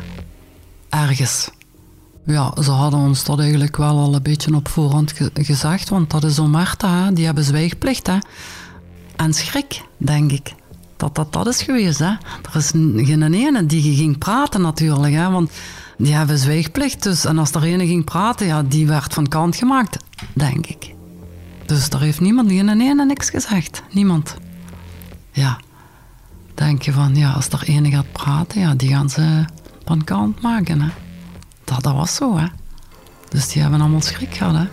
Ergens. 0.90 1.50
Ja, 2.26 2.54
ze 2.62 2.72
hadden 2.72 3.00
ons 3.00 3.24
dat 3.24 3.40
eigenlijk 3.40 3.78
wel 3.78 3.98
al 3.98 4.16
een 4.16 4.22
beetje 4.22 4.56
op 4.56 4.68
voorhand 4.68 5.14
gezegd, 5.34 5.90
want 5.90 6.10
dat 6.10 6.24
is 6.24 6.40
Omerta, 6.40 7.04
hè. 7.04 7.14
die 7.14 7.26
hebben 7.26 7.44
zwijgplicht. 7.44 8.08
Hè. 8.08 8.18
En 9.16 9.34
schrik, 9.34 9.82
denk 9.98 10.32
ik 10.32 10.54
dat 11.00 11.16
dat 11.16 11.34
dat 11.34 11.48
is 11.48 11.62
geweest. 11.62 12.00
Hè. 12.00 12.06
Er 12.52 12.56
is 12.56 12.70
geen 13.06 13.34
ene 13.34 13.66
die 13.66 13.96
ging 13.96 14.18
praten 14.18 14.62
natuurlijk, 14.62 15.14
hè, 15.14 15.30
want 15.30 15.52
die 15.98 16.14
hebben 16.14 16.38
zwijgplicht. 16.38 17.04
Dus, 17.04 17.26
en 17.26 17.38
als 17.38 17.52
er 17.52 17.64
ene 17.64 17.88
ging 17.88 18.04
praten, 18.04 18.48
ja, 18.48 18.64
die 18.64 18.88
werd 18.88 19.14
van 19.14 19.28
kant 19.28 19.56
gemaakt, 19.56 19.98
denk 20.34 20.66
ik. 20.66 20.94
Dus 21.66 21.90
er 21.90 22.00
heeft 22.00 22.20
niemand, 22.20 22.52
geen 22.52 22.82
ene 22.82 23.06
niks 23.06 23.30
gezegd. 23.30 23.84
Niemand. 23.92 24.36
Ja. 25.32 25.60
Denk 26.54 26.82
je 26.82 26.92
van, 26.92 27.16
ja, 27.16 27.32
als 27.32 27.48
er 27.48 27.64
ene 27.64 27.90
gaat 27.90 28.12
praten, 28.12 28.62
ja, 28.62 28.74
die 28.74 28.90
gaan 28.90 29.10
ze 29.10 29.46
van 29.86 30.04
kant 30.04 30.42
maken. 30.42 30.82
Hè. 30.82 30.90
Dat, 31.64 31.84
dat 31.84 31.94
was 31.94 32.16
zo, 32.16 32.38
hè. 32.38 32.46
Dus 33.30 33.48
die 33.48 33.62
hebben 33.62 33.82
allemaal 33.82 34.02
schrik 34.02 34.36
gehad, 34.36 34.56
hè. 34.56 34.68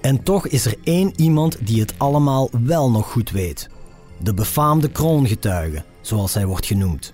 En 0.00 0.22
toch 0.22 0.46
is 0.46 0.66
er 0.66 0.76
één 0.84 1.12
iemand 1.16 1.56
die 1.60 1.80
het 1.80 1.94
allemaal 1.96 2.50
wel 2.64 2.90
nog 2.90 3.10
goed 3.10 3.30
weet. 3.30 3.68
De 4.24 4.34
befaamde 4.34 4.88
kroongetuige, 4.90 5.84
zoals 6.00 6.34
hij 6.34 6.46
wordt 6.46 6.66
genoemd. 6.66 7.12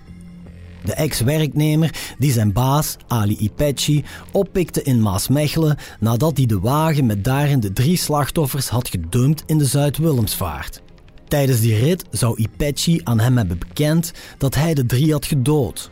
De 0.83 0.93
ex-werknemer 0.93 2.15
die 2.17 2.31
zijn 2.31 2.53
baas, 2.53 2.97
Ali 3.07 3.37
Ipechi, 3.37 4.03
oppikte 4.31 4.83
in 4.83 5.01
Maasmechelen 5.01 5.77
nadat 5.99 6.37
hij 6.37 6.45
de 6.45 6.59
wagen 6.59 7.05
met 7.05 7.23
daarin 7.23 7.59
de 7.59 7.73
drie 7.73 7.97
slachtoffers 7.97 8.69
had 8.69 8.89
gedumpt 8.89 9.43
in 9.45 9.57
de 9.57 9.65
Zuid-Willemsvaart. 9.65 10.81
Tijdens 11.27 11.59
die 11.59 11.77
rit 11.77 12.05
zou 12.11 12.37
Ipechi 12.37 13.01
aan 13.03 13.19
hem 13.19 13.37
hebben 13.37 13.59
bekend 13.59 14.11
dat 14.37 14.55
hij 14.55 14.73
de 14.73 14.85
drie 14.85 15.11
had 15.11 15.25
gedood. 15.25 15.91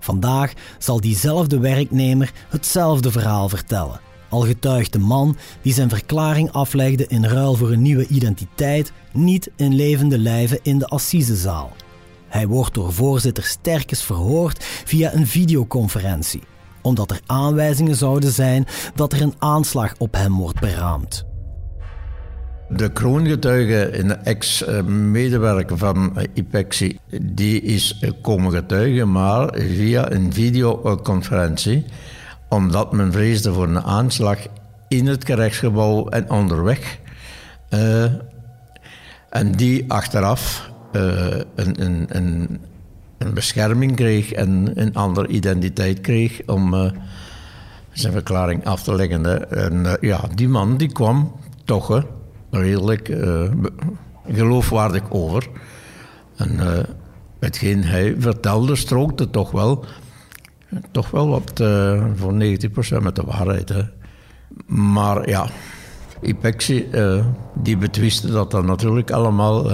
Vandaag 0.00 0.52
zal 0.78 1.00
diezelfde 1.00 1.58
werknemer 1.58 2.32
hetzelfde 2.48 3.10
verhaal 3.10 3.48
vertellen. 3.48 4.00
Al 4.34 4.40
getuigt 4.40 4.92
de 4.92 4.98
man 4.98 5.36
die 5.62 5.72
zijn 5.72 5.88
verklaring 5.88 6.52
aflegde 6.52 7.06
in 7.06 7.24
ruil 7.24 7.54
voor 7.54 7.70
een 7.72 7.82
nieuwe 7.82 8.06
identiteit 8.06 8.92
niet 9.12 9.50
in 9.56 9.74
levende 9.74 10.18
lijven 10.18 10.58
in 10.62 10.78
de 10.78 10.86
assisezaal. 10.86 11.72
Hij 12.28 12.46
wordt 12.46 12.74
door 12.74 12.92
voorzitter 12.92 13.44
Sterkes 13.44 14.02
verhoord 14.02 14.64
via 14.64 15.14
een 15.14 15.26
videoconferentie, 15.26 16.42
omdat 16.82 17.10
er 17.10 17.20
aanwijzingen 17.26 17.94
zouden 17.96 18.30
zijn 18.30 18.66
dat 18.94 19.12
er 19.12 19.22
een 19.22 19.34
aanslag 19.38 19.94
op 19.98 20.14
hem 20.14 20.36
wordt 20.36 20.60
beraamd. 20.60 21.24
De 22.68 22.92
kroongetuige, 22.92 23.98
een 23.98 24.24
ex-medewerker 24.24 25.78
van 25.78 26.16
IPEXI, 26.32 26.98
die 27.22 27.62
is 27.62 28.04
komen 28.22 28.52
getuigen, 28.52 29.12
maar 29.12 29.54
via 29.54 30.12
een 30.12 30.32
videoconferentie, 30.32 31.84
omdat 32.54 32.92
men 32.92 33.12
vreesde 33.12 33.52
voor 33.52 33.68
een 33.68 33.82
aanslag 33.82 34.38
in 34.88 35.06
het 35.06 35.24
gerechtsgebouw 35.24 36.08
en 36.08 36.30
onderweg. 36.30 36.98
Uh, 37.70 38.04
en 39.28 39.52
die 39.52 39.92
achteraf 39.92 40.70
uh, 40.92 41.02
een, 41.54 41.84
een, 41.84 42.06
een, 42.08 42.60
een, 43.18 43.34
bescherming 43.34 43.96
kreeg 43.96 44.32
en 44.32 44.70
een 44.74 44.94
andere 44.94 45.26
identiteit 45.26 46.00
kreeg 46.00 46.40
om 46.46 46.74
uh, 46.74 46.90
zijn 47.92 48.12
verklaring 48.12 48.64
af 48.64 48.82
te 48.82 48.94
leggen. 48.94 49.50
En 49.50 49.96
ja, 50.00 50.20
die 50.34 50.48
man 50.48 50.76
die 50.76 50.92
kwam 50.92 51.32
toch 51.64 52.04
redelijk 52.50 53.08
uh, 53.08 53.50
geloofwaardig 54.28 55.02
over. 55.10 55.48
En 56.36 56.58
hetgeen 57.38 57.84
hij 57.84 58.14
vertelde 58.18 58.76
strookte 58.76 59.30
toch 59.30 59.50
wel, 59.50 59.84
toch 60.90 61.10
wel 61.10 61.28
wat 61.28 61.60
uh, 61.60 62.04
voor 62.14 62.32
90% 62.32 62.36
met 63.02 63.16
de 63.16 63.22
waarheid. 63.26 63.68
Hè. 63.68 63.82
Maar 64.66 65.28
ja, 65.28 65.46
Ipexi, 66.20 66.88
die 67.54 67.76
betwiste 67.76 68.32
dat 68.32 68.50
dan 68.50 68.66
natuurlijk 68.66 69.10
allemaal. 69.10 69.70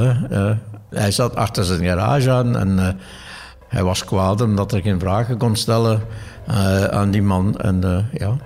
hij 0.90 1.11
zat 1.11 1.37
achter 1.37 1.64
zijn 1.64 1.85
garage 1.85 2.30
aan 2.30 2.57
en 2.57 2.99
hij 3.69 3.83
was 3.83 4.04
kwaad 4.04 4.40
omdat 4.40 4.73
er 4.73 4.80
geen 4.80 5.00
vragen 5.00 5.38
kon 5.38 5.57
stellen 5.57 6.02
aan 6.90 7.11
die 7.11 7.23
man. 7.23 7.59
En 7.59 8.09
ja, 8.12 8.37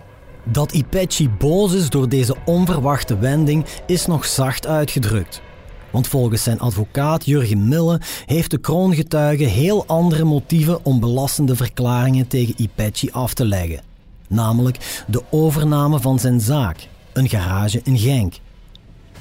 dat 0.45 0.73
Ipechi 0.73 1.31
boos 1.31 1.73
is 1.73 1.91
door 1.91 2.09
deze 2.09 2.37
onverwachte 2.45 3.19
wending 3.19 3.65
is 3.87 4.07
nog 4.07 4.25
zacht 4.25 4.67
uitgedrukt. 4.67 5.43
Want 5.95 6.09
volgens 6.09 6.43
zijn 6.43 6.61
advocaat 6.61 7.25
Jurgen 7.25 7.69
Mille 7.69 8.01
heeft 8.27 8.51
de 8.51 8.59
kroongetuige 8.59 9.45
heel 9.45 9.87
andere 9.87 10.25
motieven 10.25 10.85
om 10.85 11.01
belastende 11.01 11.57
verklaringen 11.57 12.27
tegen 12.27 12.55
Ipechi 12.57 13.11
af 13.11 13.35
te 13.35 13.45
leggen. 13.45 13.83
Namelijk 14.29 15.05
de 15.07 15.23
overname 15.31 16.01
van 16.01 16.19
zijn 16.19 16.41
zaak, 16.41 16.89
een 17.13 17.29
garage 17.29 17.81
in 17.85 17.99
Genk. 17.99 18.35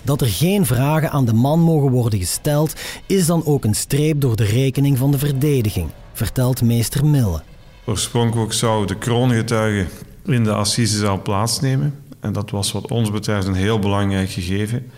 Dat 0.01 0.21
er 0.21 0.27
geen 0.27 0.65
vragen 0.65 1.11
aan 1.11 1.25
de 1.25 1.33
man 1.33 1.59
mogen 1.59 1.91
worden 1.91 2.19
gesteld, 2.19 2.73
is 3.05 3.25
dan 3.25 3.45
ook 3.45 3.63
een 3.63 3.75
streep 3.75 4.21
door 4.21 4.35
de 4.35 4.45
rekening 4.45 4.97
van 4.97 5.11
de 5.11 5.19
verdediging, 5.19 5.89
vertelt 6.13 6.61
meester 6.61 7.05
Mille. 7.05 7.41
Oorspronkelijk 7.85 8.53
zou 8.53 8.87
de 8.87 8.97
kroongetuige 8.97 9.87
in 10.25 10.43
de 10.43 10.53
assisezaal 10.53 11.21
plaatsnemen. 11.21 11.95
En 12.19 12.33
dat 12.33 12.49
was 12.49 12.71
wat 12.71 12.91
ons 12.91 13.11
betreft 13.11 13.47
een 13.47 13.53
heel 13.53 13.79
belangrijk 13.79 14.29
gegeven. 14.29 14.91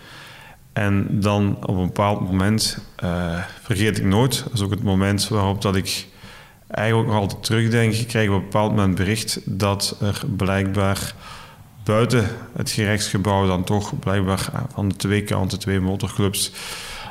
En 0.76 1.06
dan 1.10 1.56
op 1.60 1.76
een 1.76 1.86
bepaald 1.86 2.20
moment, 2.20 2.78
uh, 3.04 3.42
vergeet 3.62 3.98
ik 3.98 4.04
nooit, 4.04 4.42
dat 4.44 4.52
is 4.52 4.60
ook 4.60 4.70
het 4.70 4.82
moment 4.82 5.28
waarop 5.28 5.62
dat 5.62 5.76
ik 5.76 6.06
eigenlijk 6.68 7.08
nog 7.08 7.18
altijd 7.18 7.44
terugdenk, 7.44 7.94
ik 7.94 8.30
op 8.30 8.36
een 8.36 8.42
bepaald 8.42 8.70
moment 8.70 8.94
bericht 8.94 9.40
dat 9.44 9.96
er 10.00 10.22
blijkbaar 10.36 11.14
buiten 11.84 12.28
het 12.56 12.70
gerechtsgebouw 12.70 13.46
dan 13.46 13.64
toch 13.64 13.98
blijkbaar 13.98 14.48
van 14.72 14.88
de 14.88 14.96
twee 14.96 15.22
kanten, 15.22 15.58
twee 15.58 15.80
motorclubs, 15.80 16.52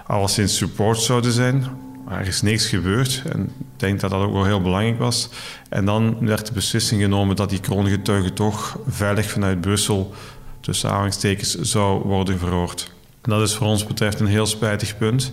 alleszins 0.07 0.57
support 0.57 0.99
zouden 0.99 1.31
zijn. 1.31 1.65
Maar 2.05 2.19
er 2.19 2.27
is 2.27 2.41
niks 2.41 2.67
gebeurd 2.67 3.21
en 3.33 3.41
ik 3.43 3.79
denk 3.79 3.99
dat 3.99 4.09
dat 4.09 4.21
ook 4.21 4.33
wel 4.33 4.45
heel 4.45 4.61
belangrijk 4.61 4.99
was. 4.99 5.29
En 5.69 5.85
dan 5.85 6.17
werd 6.19 6.45
de 6.47 6.53
beslissing 6.53 7.01
genomen 7.01 7.35
dat 7.35 7.49
die 7.49 7.59
kroongetuige 7.59 8.33
toch 8.33 8.79
veilig 8.87 9.29
vanuit 9.29 9.61
Brussel 9.61 10.13
tussen 10.59 10.89
aanhalingstekens 10.89 11.55
zou 11.55 12.03
worden 12.03 12.39
verhoord. 12.39 12.93
Dat 13.25 13.41
is 13.41 13.55
voor 13.55 13.67
ons 13.67 13.85
betreft 13.85 14.19
een 14.19 14.25
heel 14.25 14.45
spijtig 14.45 14.97
punt. 14.97 15.31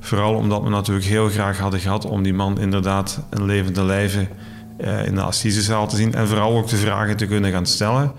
Vooral 0.00 0.34
omdat 0.34 0.62
we 0.62 0.68
natuurlijk 0.68 1.06
heel 1.06 1.28
graag 1.28 1.58
hadden 1.58 1.80
gehad 1.80 2.04
om 2.04 2.22
die 2.22 2.34
man 2.34 2.60
inderdaad 2.60 3.20
een 3.30 3.44
levende 3.44 3.82
lijve 3.82 4.28
eh, 4.76 5.06
in 5.06 5.14
de 5.14 5.20
assisezaal 5.20 5.88
te 5.88 5.96
zien. 5.96 6.14
En 6.14 6.28
vooral 6.28 6.56
ook 6.56 6.68
de 6.68 6.76
vragen 6.76 7.16
te 7.16 7.26
kunnen 7.26 7.50
gaan 7.50 7.66
stellen. 7.66 8.12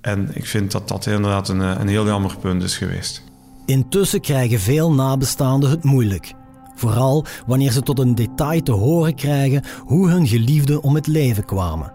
En 0.00 0.30
ik 0.34 0.46
vind 0.46 0.72
dat 0.72 0.88
dat 0.88 1.06
inderdaad 1.06 1.48
een, 1.48 1.60
een 1.60 1.88
heel 1.88 2.06
jammer 2.06 2.36
punt 2.40 2.62
is 2.62 2.76
geweest. 2.76 3.22
Intussen 3.66 4.20
krijgen 4.20 4.60
veel 4.60 4.92
nabestaanden 4.92 5.70
het 5.70 5.84
moeilijk. 5.84 6.32
Vooral 6.74 7.24
wanneer 7.46 7.72
ze 7.72 7.82
tot 7.82 7.98
een 7.98 8.14
detail 8.14 8.62
te 8.62 8.72
horen 8.72 9.14
krijgen 9.14 9.62
hoe 9.84 10.08
hun 10.10 10.26
geliefden 10.26 10.82
om 10.82 10.94
het 10.94 11.06
leven 11.06 11.44
kwamen. 11.44 11.92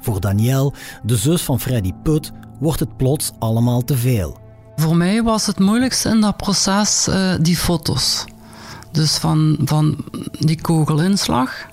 Voor 0.00 0.20
Danielle, 0.20 0.72
de 1.02 1.16
zus 1.16 1.42
van 1.42 1.60
Freddy 1.60 1.92
Put, 2.02 2.32
wordt 2.60 2.80
het 2.80 2.96
plots 2.96 3.32
allemaal 3.38 3.84
te 3.84 3.96
veel. 3.96 4.43
Voor 4.76 4.96
mij 4.96 5.22
was 5.22 5.46
het 5.46 5.58
moeilijkste 5.58 6.08
in 6.08 6.20
dat 6.20 6.36
proces 6.36 7.08
uh, 7.08 7.34
die 7.40 7.56
foto's. 7.56 8.24
Dus 8.90 9.16
van, 9.16 9.56
van 9.64 9.96
die 10.38 10.60
kogelinslag 10.60 11.66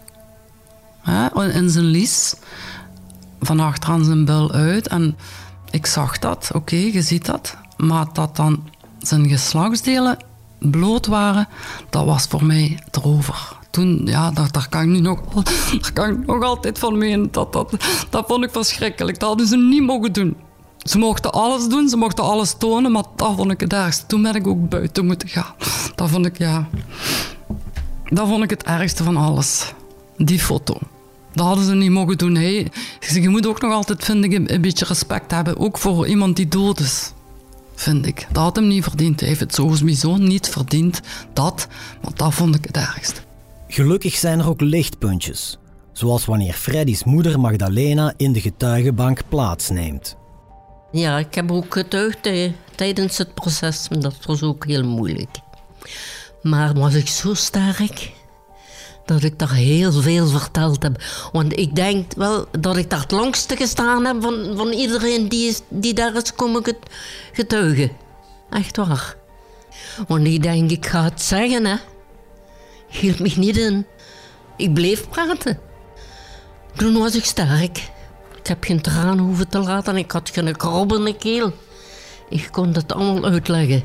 hè, 1.01 1.51
in 1.51 1.69
zijn 1.69 1.85
lies, 1.85 2.35
van 3.39 3.59
achteraan 3.59 4.05
zijn 4.05 4.25
bil 4.25 4.51
uit. 4.51 4.87
En 4.87 5.17
ik 5.71 5.85
zag 5.85 6.19
dat, 6.19 6.49
oké, 6.53 6.75
je 6.75 7.01
ziet 7.01 7.25
dat. 7.25 7.57
Maar 7.77 8.05
dat 8.13 8.35
dan 8.35 8.69
zijn 8.99 9.29
geslachtsdelen 9.29 10.17
bloot 10.59 11.05
waren, 11.05 11.47
dat 11.89 12.05
was 12.05 12.25
voor 12.25 12.45
mij 12.45 12.79
erover. 12.91 13.59
Toen, 13.69 14.01
ja, 14.05 14.31
daar, 14.31 14.51
daar, 14.51 14.69
kan 14.69 14.81
ik 14.81 14.87
nu 14.87 14.99
nog, 14.99 15.19
daar 15.81 15.93
kan 15.93 16.09
ik 16.09 16.25
nog 16.25 16.43
altijd 16.43 16.79
van 16.79 16.97
menen. 16.97 17.31
Dat, 17.31 17.53
dat, 17.53 17.75
dat 18.09 18.25
vond 18.27 18.43
ik 18.43 18.51
verschrikkelijk. 18.51 19.19
Dat 19.19 19.27
hadden 19.27 19.47
ze 19.47 19.57
niet 19.57 19.83
mogen 19.83 20.13
doen. 20.13 20.35
Ze 20.83 20.97
mochten 20.97 21.31
alles 21.31 21.67
doen, 21.67 21.89
ze 21.89 21.97
mochten 21.97 22.23
alles 22.23 22.55
tonen, 22.57 22.91
maar 22.91 23.03
dat 23.15 23.35
vond 23.35 23.51
ik 23.51 23.59
het 23.59 23.73
ergste. 23.73 24.05
Toen 24.05 24.21
ben 24.21 24.35
ik 24.35 24.47
ook 24.47 24.69
buiten 24.69 25.05
moeten 25.05 25.27
gaan. 25.27 25.53
Dat 25.95 26.09
vond 26.09 26.25
ik, 26.25 26.37
ja... 26.37 26.67
Dat 28.09 28.27
vond 28.27 28.43
ik 28.43 28.49
het 28.49 28.63
ergste 28.63 29.03
van 29.03 29.17
alles. 29.17 29.73
Die 30.17 30.39
foto. 30.39 30.77
Dat 31.33 31.45
hadden 31.45 31.65
ze 31.65 31.73
niet 31.73 31.91
mogen 31.91 32.17
doen. 32.17 32.35
Hey, 32.35 32.71
je 32.99 33.29
moet 33.29 33.47
ook 33.47 33.61
nog 33.61 33.71
altijd, 33.71 34.03
vind 34.03 34.23
ik, 34.23 34.49
een 34.49 34.61
beetje 34.61 34.85
respect 34.85 35.31
hebben. 35.31 35.57
Ook 35.57 35.77
voor 35.77 36.07
iemand 36.07 36.35
die 36.35 36.47
dood 36.47 36.79
is 36.79 37.13
vind 37.75 38.05
ik. 38.05 38.27
Dat 38.31 38.43
had 38.43 38.55
hem 38.55 38.67
niet 38.67 38.83
verdiend. 38.83 39.19
Hij 39.19 39.29
heeft 39.29 39.41
het 39.41 39.53
sowieso 39.53 40.15
niet 40.17 40.49
verdiend, 40.49 41.01
dat. 41.33 41.67
Maar 42.01 42.13
dat 42.15 42.33
vond 42.33 42.55
ik 42.55 42.65
het 42.65 42.77
ergst. 42.77 43.25
Gelukkig 43.67 44.15
zijn 44.15 44.39
er 44.39 44.47
ook 44.47 44.61
lichtpuntjes. 44.61 45.57
Zoals 45.91 46.25
wanneer 46.25 46.53
Freddy's 46.53 47.03
moeder 47.03 47.39
Magdalena 47.39 48.13
in 48.17 48.31
de 48.31 48.41
getuigenbank 48.41 49.21
plaatsneemt. 49.29 50.19
Ja, 50.91 51.17
ik 51.17 51.35
heb 51.35 51.51
ook 51.51 51.73
getuigd 51.73 52.29
tijdens 52.75 53.17
het 53.17 53.33
proces. 53.33 53.87
Dat 53.89 54.15
was 54.25 54.43
ook 54.43 54.65
heel 54.65 54.83
moeilijk. 54.83 55.37
Maar 56.41 56.73
was 56.73 56.93
ik 56.93 57.07
zo 57.07 57.33
sterk 57.33 58.11
dat 59.05 59.23
ik 59.23 59.39
daar 59.39 59.53
heel 59.53 59.91
veel 59.91 60.27
verteld 60.27 60.83
heb. 60.83 61.03
Want 61.31 61.57
ik 61.57 61.75
denk 61.75 62.13
wel 62.13 62.45
dat 62.59 62.77
ik 62.77 62.89
daar 62.89 63.01
het 63.01 63.11
langste 63.11 63.55
gestaan 63.55 64.05
heb 64.05 64.21
van, 64.21 64.53
van 64.55 64.71
iedereen 64.71 65.29
die, 65.29 65.49
is, 65.49 65.61
die 65.67 65.93
daar 65.93 66.15
is 66.15 66.33
komen 66.33 66.63
getuigen. 67.31 67.91
Echt 68.49 68.77
waar. 68.77 69.15
Want 70.07 70.25
ik 70.27 70.43
denk, 70.43 70.71
ik 70.71 70.85
ga 70.85 71.03
het 71.03 71.21
zeggen, 71.21 71.65
hè. 71.65 71.75
Hield 72.87 73.19
me 73.19 73.31
niet 73.35 73.57
in. 73.57 73.85
Ik 74.57 74.73
bleef 74.73 75.09
praten. 75.09 75.59
Toen 76.75 76.97
was 76.97 77.15
ik 77.15 77.25
sterk. 77.25 77.89
Ik 78.41 78.47
heb 78.47 78.63
geen 78.63 78.81
tranen 78.81 79.23
hoeven 79.23 79.47
te 79.47 79.59
laten. 79.59 79.97
Ik 79.97 80.11
had 80.11 80.29
geen 80.29 80.55
krobbende 80.55 81.15
keel. 81.15 81.53
Ik 82.29 82.47
kon 82.51 82.73
het 82.73 82.93
allemaal 82.93 83.31
uitleggen. 83.31 83.83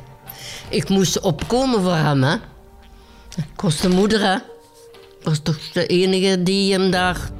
Ik 0.68 0.88
moest 0.88 1.20
opkomen 1.20 1.82
voor 1.82 1.94
hem, 1.94 2.22
hè. 2.22 2.34
Ik 3.36 3.60
was 3.60 3.80
de 3.80 3.88
moeder, 3.88 4.20
hè 4.20 4.36
was 5.26 5.38
toch 5.38 5.58
de 5.72 5.86
enige 5.86 6.42
die 6.42 6.72
hem 6.72 6.90
daar 6.90 7.30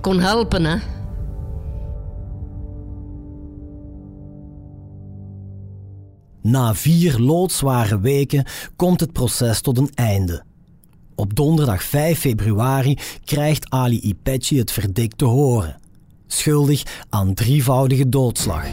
kon 0.00 0.20
helpen, 0.20 0.64
hè? 0.64 0.76
Na 6.42 6.74
vier 6.74 7.18
loodzware 7.18 8.00
weken 8.00 8.46
komt 8.76 9.00
het 9.00 9.12
proces 9.12 9.60
tot 9.60 9.78
een 9.78 9.90
einde. 9.94 10.44
Op 11.14 11.34
donderdag 11.34 11.82
5 11.82 12.18
februari 12.18 12.98
krijgt 13.24 13.70
Ali 13.70 14.00
Ipechi 14.00 14.58
het 14.58 14.72
verdict 14.72 15.18
te 15.18 15.24
horen. 15.24 15.80
Schuldig 16.26 16.82
aan 17.10 17.34
drievoudige 17.34 18.08
doodslag. 18.08 18.64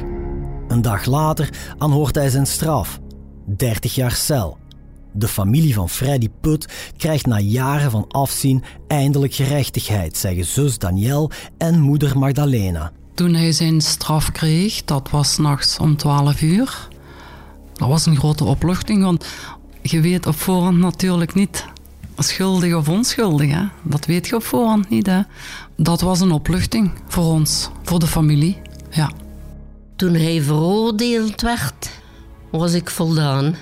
Een 0.67 0.81
dag 0.81 1.05
later 1.05 1.49
aanhoort 1.77 2.15
hij 2.15 2.29
zijn 2.29 2.45
straf. 2.45 2.99
30 3.45 3.95
jaar 3.95 4.11
cel. 4.11 4.57
De 5.13 5.27
familie 5.27 5.73
van 5.73 5.89
Freddy 5.89 6.29
Put 6.41 6.91
krijgt 6.97 7.25
na 7.25 7.39
jaren 7.39 7.91
van 7.91 8.07
afzien 8.07 8.63
eindelijk 8.87 9.33
gerechtigheid, 9.33 10.17
zeggen 10.17 10.45
zus 10.45 10.77
Danielle 10.77 11.29
en 11.57 11.79
moeder 11.79 12.17
Magdalena. 12.17 12.91
Toen 13.13 13.33
hij 13.33 13.51
zijn 13.51 13.81
straf 13.81 14.31
kreeg, 14.31 14.83
dat 14.83 15.09
was 15.09 15.37
nachts 15.37 15.79
om 15.79 15.97
12 15.97 16.41
uur. 16.41 16.87
Dat 17.73 17.87
was 17.87 18.05
een 18.05 18.17
grote 18.17 18.43
opluchting, 18.43 19.03
want 19.03 19.25
je 19.81 20.01
weet 20.01 20.25
op 20.25 20.35
voorhand 20.35 20.77
natuurlijk 20.77 21.33
niet 21.33 21.65
schuldig 22.21 22.75
of 22.75 22.89
onschuldig. 22.89 23.51
Hè? 23.51 23.63
Dat 23.83 24.05
weet 24.05 24.27
je 24.27 24.35
op 24.35 24.43
voorhand 24.43 24.89
niet. 24.89 25.05
Hè? 25.05 25.21
Dat 25.75 26.01
was 26.01 26.19
een 26.19 26.31
opluchting 26.31 26.91
voor 27.07 27.23
ons, 27.23 27.69
voor 27.83 27.99
de 27.99 28.07
familie. 28.07 28.61
Ja. 28.89 29.11
Toen 29.95 30.13
hij 30.13 30.41
veroordeeld 30.41 31.41
werd, 31.41 31.89
was 32.51 32.73
ik 32.73 32.89
voldaan. 32.89 33.55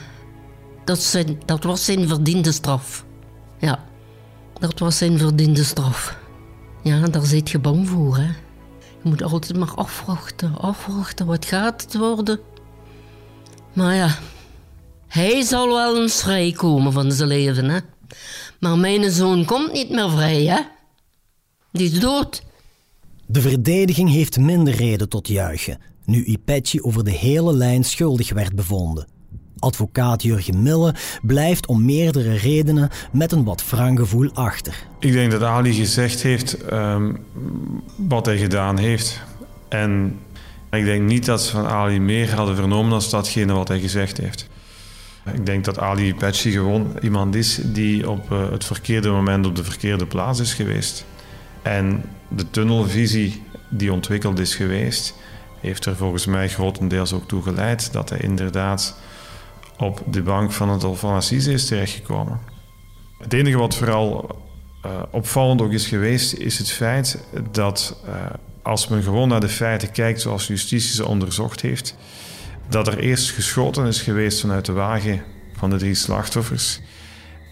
Dat, 0.86 1.02
zijn, 1.02 1.42
dat 1.46 1.64
was 1.64 1.86
zijn 1.86 2.08
verdiende 2.08 2.52
straf. 2.52 3.06
Ja, 3.60 3.84
dat 4.60 4.80
was 4.80 4.98
zijn 4.98 5.18
verdiende 5.18 5.64
straf. 5.64 6.18
Ja, 6.84 7.08
daar 7.08 7.26
zit 7.26 7.50
je 7.50 7.60
bang 7.60 7.88
voor, 7.88 8.18
hè. 8.18 8.28
Je 9.04 9.10
moet 9.10 9.24
altijd 9.24 9.58
maar 9.58 9.74
afwachten, 9.76 10.58
afwachten. 10.58 11.26
Wat 11.26 11.46
gaat 11.46 11.82
het 11.82 11.98
worden? 11.98 12.40
Maar 13.74 13.96
ja, 13.96 14.16
hij 15.08 15.42
zal 15.42 15.68
wel 15.68 16.02
eens 16.02 16.22
vrijkomen 16.22 16.92
van 16.92 17.12
zijn 17.12 17.28
leven, 17.28 17.70
hè. 17.70 17.80
Maar 18.60 18.78
mijn 18.78 19.12
zoon 19.12 19.46
komt 19.46 19.74
niet 19.74 19.90
meer 19.90 20.10
vrij, 20.10 20.46
hè. 20.46 20.60
Die 21.72 21.92
is 21.92 22.00
dood. 22.00 22.44
De 23.26 23.42
verdediging 23.42 24.10
heeft 24.10 24.40
minder 24.40 24.74
reden 24.74 25.10
tot 25.10 25.28
juichen, 25.28 25.80
nu 26.06 26.24
Ipechi 26.24 26.82
over 26.82 27.04
de 27.04 27.12
hele 27.12 27.54
lijn 27.54 27.84
schuldig 27.84 28.34
werd 28.34 28.56
bevonden. 28.56 29.08
Advocaat 29.60 30.24
Jurgen 30.24 30.62
Mille 30.64 30.96
blijft 31.22 31.68
om 31.68 31.86
meerdere 31.86 32.34
redenen 32.36 32.90
met 33.12 33.32
een 33.32 33.44
wat 33.44 33.70
wrang 33.70 34.00
gevoel 34.00 34.30
achter. 34.34 34.88
Ik 35.00 35.12
denk 35.12 35.32
dat 35.32 35.44
Ali 35.44 35.74
gezegd 35.74 36.22
heeft 36.22 36.66
ehm, 36.66 37.14
wat 37.96 38.26
hij 38.26 38.38
gedaan 38.38 38.78
heeft. 38.78 39.22
En 39.70 40.20
ik 40.72 40.86
denk 40.86 41.08
niet 41.08 41.26
dat 41.26 41.42
ze 41.44 41.52
van 41.52 41.68
Ali 41.68 42.00
meer 42.00 42.36
hadden 42.36 42.56
vernomen 42.56 42.90
dan 42.90 43.10
datgene 43.10 43.54
wat 43.54 43.68
hij 43.68 43.80
gezegd 43.80 44.18
heeft. 44.18 44.48
Ik 45.34 45.46
denk 45.46 45.66
dat 45.66 45.80
Ali 45.80 46.16
Petsi 46.16 46.52
gewoon 46.52 46.94
iemand 47.02 47.36
is 47.36 47.60
die 47.64 48.10
op 48.10 48.32
eh, 48.32 48.52
het 48.52 48.66
verkeerde 48.66 49.10
moment 49.10 49.46
op 49.46 49.56
de 49.56 49.64
verkeerde 49.64 50.06
plaats 50.06 50.40
is 50.40 50.54
geweest. 50.54 51.06
En 51.62 52.04
de 52.28 52.50
tunnelvisie 52.50 53.44
die 53.70 53.94
ontwikkeld 53.94 54.40
is 54.40 54.56
geweest, 54.56 55.16
heeft 55.60 55.86
er 55.86 55.96
volgens 55.96 56.26
mij 56.26 56.50
grotendeels 56.50 57.14
ook 57.14 57.28
toe 57.28 57.42
geleid 57.42 57.94
dat 57.94 58.10
hij 58.10 58.20
inderdaad 58.20 58.98
op 59.78 60.04
de 60.12 60.22
bank 60.22 60.52
van 60.52 60.70
het 60.70 60.82
Hof 60.82 61.04
Assise 61.04 61.52
is 61.52 61.66
terechtgekomen. 61.66 62.40
Het 63.18 63.34
enige 63.34 63.58
wat 63.58 63.76
vooral 63.76 64.38
uh, 64.86 64.92
opvallend 65.12 65.62
ook 65.62 65.72
is 65.72 65.88
geweest, 65.88 66.34
is 66.34 66.58
het 66.58 66.72
feit 66.72 67.24
dat 67.52 68.02
uh, 68.06 68.14
als 68.62 68.88
men 68.88 69.04
gewoon 69.04 69.28
naar 69.28 69.40
de 69.40 69.50
feiten 69.50 69.92
kijkt 69.92 70.22
zoals 70.22 70.48
justitie 70.48 70.96
ze 70.96 71.08
onderzocht 71.08 71.62
heeft, 71.62 71.96
dat 72.70 72.88
er 72.88 72.98
eerst 72.98 73.32
geschoten 73.32 73.86
is 73.86 74.02
geweest 74.02 74.40
vanuit 74.40 74.66
de 74.66 74.72
wagen 74.72 75.24
van 75.54 75.70
de 75.70 75.78
drie 75.78 75.96
slachtoffers 75.96 76.80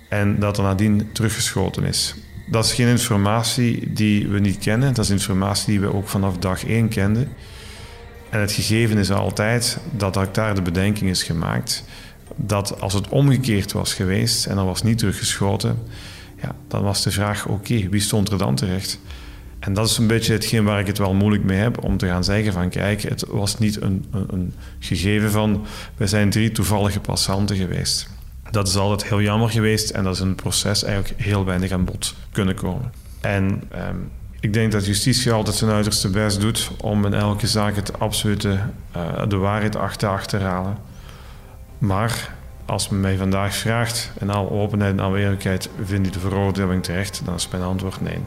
en 0.10 0.40
dat 0.40 0.58
er 0.58 0.64
nadien 0.64 1.10
teruggeschoten 1.12 1.84
is. 1.84 2.16
Dat 2.50 2.66
is 2.66 2.74
geen 2.74 2.88
informatie 2.88 3.94
die 3.94 4.28
we 4.28 4.40
niet 4.40 4.58
kennen, 4.58 4.94
dat 4.94 5.06
is 5.06 5.12
informatie 5.12 5.68
die 5.68 5.80
we 5.80 5.94
ook 5.94 6.08
vanaf 6.08 6.38
dag 6.38 6.66
één 6.66 6.88
kenden. 6.88 7.30
En 8.30 8.40
het 8.40 8.52
gegeven 8.52 8.98
is 8.98 9.12
altijd 9.12 9.78
dat 9.92 10.34
daar 10.34 10.56
de 10.56 10.62
bedenking 10.62 11.10
is 11.10 11.24
gemaakt 11.24 11.84
dat 12.36 12.82
als 12.82 12.94
het 12.94 13.08
omgekeerd 13.08 13.72
was 13.72 13.94
geweest 13.94 14.46
en 14.46 14.58
er 14.58 14.66
was 14.66 14.84
niet 14.84 14.98
teruggeschoten, 14.98 15.80
ja, 16.42 16.56
dan 16.68 16.84
was 16.84 17.04
de 17.04 17.12
vraag: 17.12 17.48
oké, 17.48 17.90
wie 17.90 18.02
stond 18.02 18.30
er 18.30 18.38
dan 18.38 18.56
terecht? 18.56 19.00
En 19.60 19.74
dat 19.74 19.90
is 19.90 19.98
een 19.98 20.08
beetje 20.08 20.34
hetgeen 20.34 20.64
waar 20.64 20.80
ik 20.80 20.88
het 20.88 20.98
wel 20.98 21.14
moeilijk 21.14 21.44
mee 21.44 21.58
heb 21.58 21.84
om 21.84 21.98
te 21.98 22.08
gaan 22.08 22.24
zeggen 22.24 22.54
van 22.54 22.70
kijk, 22.70 23.02
het 23.02 23.26
was 23.28 23.58
niet 23.58 23.82
een, 23.82 24.06
een, 24.12 24.26
een 24.30 24.54
gegeven 24.80 25.32
van 25.32 25.66
we 25.98 26.08
zijn 26.08 26.30
drie 26.30 26.52
toevallige 26.52 27.00
passanten 27.00 27.56
geweest. 27.56 28.10
Dat 28.52 28.68
is 28.68 28.76
altijd 28.76 29.10
heel 29.10 29.22
jammer 29.22 29.50
geweest 29.50 29.90
en 29.90 30.04
dat 30.04 30.16
is 30.16 30.20
een 30.20 30.36
proces 30.36 30.84
eigenlijk 30.84 31.22
heel 31.22 31.46
weinig 31.46 31.72
aan 31.72 31.86
bod 31.86 32.16
kunnen 32.32 32.56
komen. 32.56 32.92
En 33.22 33.62
ehm, 33.72 33.96
ik 34.40 34.54
denk 34.54 34.72
dat 34.72 34.86
justitie 34.86 35.32
altijd 35.32 35.56
zijn 35.56 35.72
uiterste 35.72 36.10
best 36.10 36.42
doet 36.42 36.72
om 36.82 37.06
in 37.06 37.14
elke 37.14 37.48
zaak 37.48 37.76
het 37.76 38.00
absolute, 38.00 38.60
uh, 38.98 39.28
de 39.28 39.36
waarheid 39.36 39.76
achter 39.76 39.98
te 39.98 40.08
achterhalen. 40.08 40.78
Maar 41.78 42.36
als 42.66 42.90
men 42.90 43.00
mij 43.00 43.18
vandaag 43.18 43.56
vraagt, 43.56 44.12
in 44.20 44.30
alle 44.30 44.50
openheid 44.50 44.92
en 44.92 45.02
aanwezigheid, 45.02 45.70
vind 45.84 46.06
je 46.06 46.12
de 46.12 46.20
veroordeling 46.20 46.84
terecht? 46.84 47.22
Dan 47.26 47.36
is 47.36 47.48
mijn 47.48 47.64
antwoord 47.64 48.02
nee. 48.02 48.20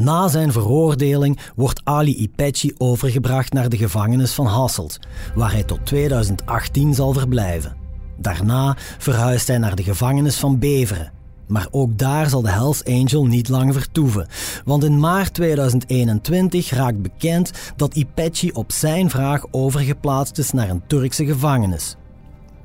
Na 0.00 0.28
zijn 0.28 0.52
veroordeling 0.52 1.38
wordt 1.56 1.80
Ali 1.84 2.16
Ipechi 2.16 2.74
overgebracht 2.78 3.52
naar 3.52 3.68
de 3.68 3.76
gevangenis 3.76 4.32
van 4.32 4.46
Hasselt, 4.46 4.98
waar 5.34 5.52
hij 5.52 5.62
tot 5.62 5.86
2018 5.86 6.94
zal 6.94 7.12
verblijven. 7.12 7.76
Daarna 8.18 8.76
verhuist 8.98 9.46
hij 9.46 9.58
naar 9.58 9.74
de 9.74 9.82
gevangenis 9.82 10.36
van 10.36 10.58
Beveren, 10.58 11.12
maar 11.48 11.68
ook 11.70 11.98
daar 11.98 12.28
zal 12.28 12.42
de 12.42 12.50
Hells 12.50 12.84
Angel 12.84 13.26
niet 13.26 13.48
lang 13.48 13.74
vertoeven. 13.74 14.26
Want 14.64 14.84
in 14.84 15.00
maart 15.00 15.34
2021 15.34 16.70
raakt 16.70 17.02
bekend 17.02 17.50
dat 17.76 17.94
Ipechi 17.94 18.50
op 18.50 18.72
zijn 18.72 19.10
vraag 19.10 19.44
overgeplaatst 19.50 20.38
is 20.38 20.50
naar 20.50 20.68
een 20.68 20.82
Turkse 20.86 21.26
gevangenis. 21.26 21.96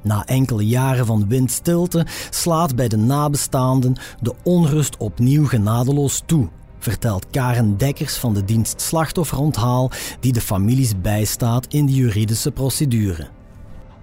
Na 0.02 0.26
enkele 0.26 0.68
jaren 0.68 1.06
van 1.06 1.28
windstilte 1.28 2.06
slaat 2.30 2.76
bij 2.76 2.88
de 2.88 2.98
nabestaanden 2.98 3.96
de 4.22 4.34
onrust 4.44 4.98
opnieuw 4.98 5.46
genadeloos 5.46 6.24
toe, 6.26 6.50
vertelt 6.92 7.26
Karen 7.32 7.78
Dekkers 7.78 8.16
van 8.16 8.34
de 8.34 8.46
dienst 8.46 8.82
Slachtofferonthaal, 8.82 9.92
die 10.20 10.34
de 10.34 10.42
families 10.42 11.02
bijstaat 11.02 11.66
in 11.70 11.86
de 11.86 11.94
juridische 11.94 12.52
procedure. 12.52 13.28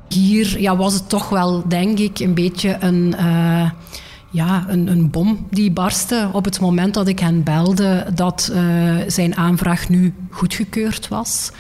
Hier 0.08 0.60
ja, 0.60 0.76
was 0.76 0.94
het 0.94 1.08
toch 1.08 1.28
wel, 1.28 1.68
denk 1.68 1.98
ik, 1.98 2.18
een 2.18 2.34
beetje 2.34 2.76
een. 2.80 3.14
Uh 3.18 3.70
ja, 4.32 4.64
een, 4.68 4.86
een, 4.86 5.10
bom 5.10 5.46
die 5.50 5.70
barstte 5.70 6.30
op 6.32 6.44
het 6.44 6.60
moment 6.60 6.94
dat 6.94 7.08
ik 7.08 7.18
hen 7.18 7.42
belde 7.42 8.06
dat 8.14 8.50
uh, 8.52 8.94
zijn 9.06 9.36
aanvraag 9.36 9.88
nu 9.88 10.14
goedgekeurd 10.30 11.08
was. 11.08 11.50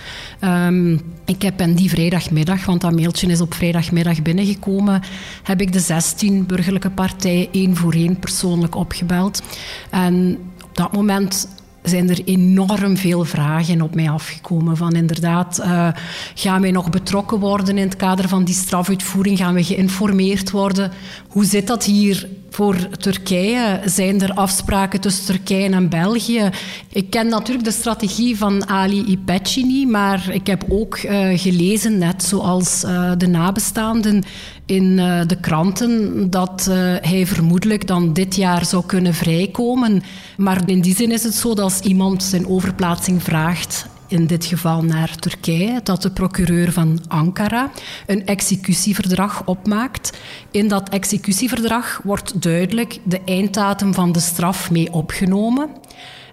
Um, 0.40 1.00
ik 1.24 1.42
heb 1.42 1.58
hen 1.58 1.74
die 1.74 1.90
vrijdagmiddag, 1.90 2.64
want 2.64 2.80
dat 2.80 2.92
mailtje 2.92 3.26
is 3.26 3.40
op 3.40 3.54
vrijdagmiddag 3.54 4.22
binnengekomen, 4.22 5.02
heb 5.42 5.60
ik 5.60 5.72
de 5.72 5.80
16 5.80 6.46
burgerlijke 6.46 6.90
partijen 6.90 7.48
één 7.52 7.76
voor 7.76 7.92
één 7.92 8.18
persoonlijk 8.18 8.74
opgebeld. 8.74 9.42
En 9.90 10.38
op 10.72 10.78
dat 10.78 10.92
moment 10.92 11.48
zijn 11.82 12.10
er 12.10 12.24
enorm 12.24 12.96
veel 12.96 13.24
vragen 13.24 13.80
op 13.80 13.94
mij 13.94 14.10
afgekomen. 14.10 14.76
Van 14.76 14.92
inderdaad, 14.92 15.58
uh, 15.60 15.88
gaan 16.34 16.60
wij 16.60 16.70
nog 16.70 16.90
betrokken 16.90 17.38
worden 17.38 17.78
in 17.78 17.84
het 17.84 17.96
kader 17.96 18.28
van 18.28 18.44
die 18.44 18.54
strafuitvoering? 18.54 19.38
Gaan 19.38 19.54
we 19.54 19.64
geïnformeerd 19.64 20.50
worden? 20.50 20.90
Hoe 21.28 21.44
zit 21.44 21.66
dat 21.66 21.84
hier 21.84 22.28
voor 22.52 22.88
Turkije? 22.98 23.80
Zijn 23.84 24.22
er 24.22 24.32
afspraken 24.34 25.00
tussen 25.00 25.24
Turkije 25.24 25.70
en 25.70 25.88
België? 25.88 26.50
Ik 26.88 27.10
ken 27.10 27.28
natuurlijk 27.28 27.64
de 27.64 27.72
strategie 27.72 28.36
van 28.36 28.68
Ali 28.68 29.04
Ipechi 29.04 29.64
niet, 29.64 29.88
maar 29.88 30.28
ik 30.30 30.46
heb 30.46 30.64
ook 30.68 30.98
uh, 30.98 31.38
gelezen, 31.38 31.98
net 31.98 32.22
zoals 32.22 32.84
uh, 32.84 33.12
de 33.16 33.26
nabestaanden 33.26 34.22
in 34.66 34.84
uh, 34.84 35.20
de 35.26 35.40
kranten, 35.40 36.30
dat 36.30 36.70
hij 37.00 37.26
vermoedelijk 37.26 37.86
dan 37.86 38.12
dit 38.12 38.36
jaar 38.36 38.64
zou 38.64 38.86
kunnen 38.86 39.14
vrijkomen. 39.14 40.02
Maar 40.36 40.68
in 40.68 40.80
die 40.80 40.94
zin 40.94 41.10
is 41.12 41.22
het 41.22 41.34
zo 41.34 41.48
dat 41.48 41.64
als 41.64 41.80
iemand 41.80 42.22
zijn 42.22 42.46
overplaatsing 42.46 43.22
vraagt 43.22 43.90
in 44.12 44.26
dit 44.26 44.44
geval 44.44 44.84
naar 44.84 45.16
Turkije, 45.16 45.80
dat 45.82 46.02
de 46.02 46.10
procureur 46.10 46.72
van 46.72 47.00
Ankara 47.08 47.70
een 48.06 48.26
executieverdrag 48.26 49.42
opmaakt. 49.44 50.18
In 50.50 50.68
dat 50.68 50.88
executieverdrag 50.88 52.00
wordt 52.04 52.42
duidelijk 52.42 52.98
de 53.02 53.20
einddatum 53.24 53.94
van 53.94 54.12
de 54.12 54.20
straf 54.20 54.70
mee 54.70 54.92
opgenomen. 54.92 55.68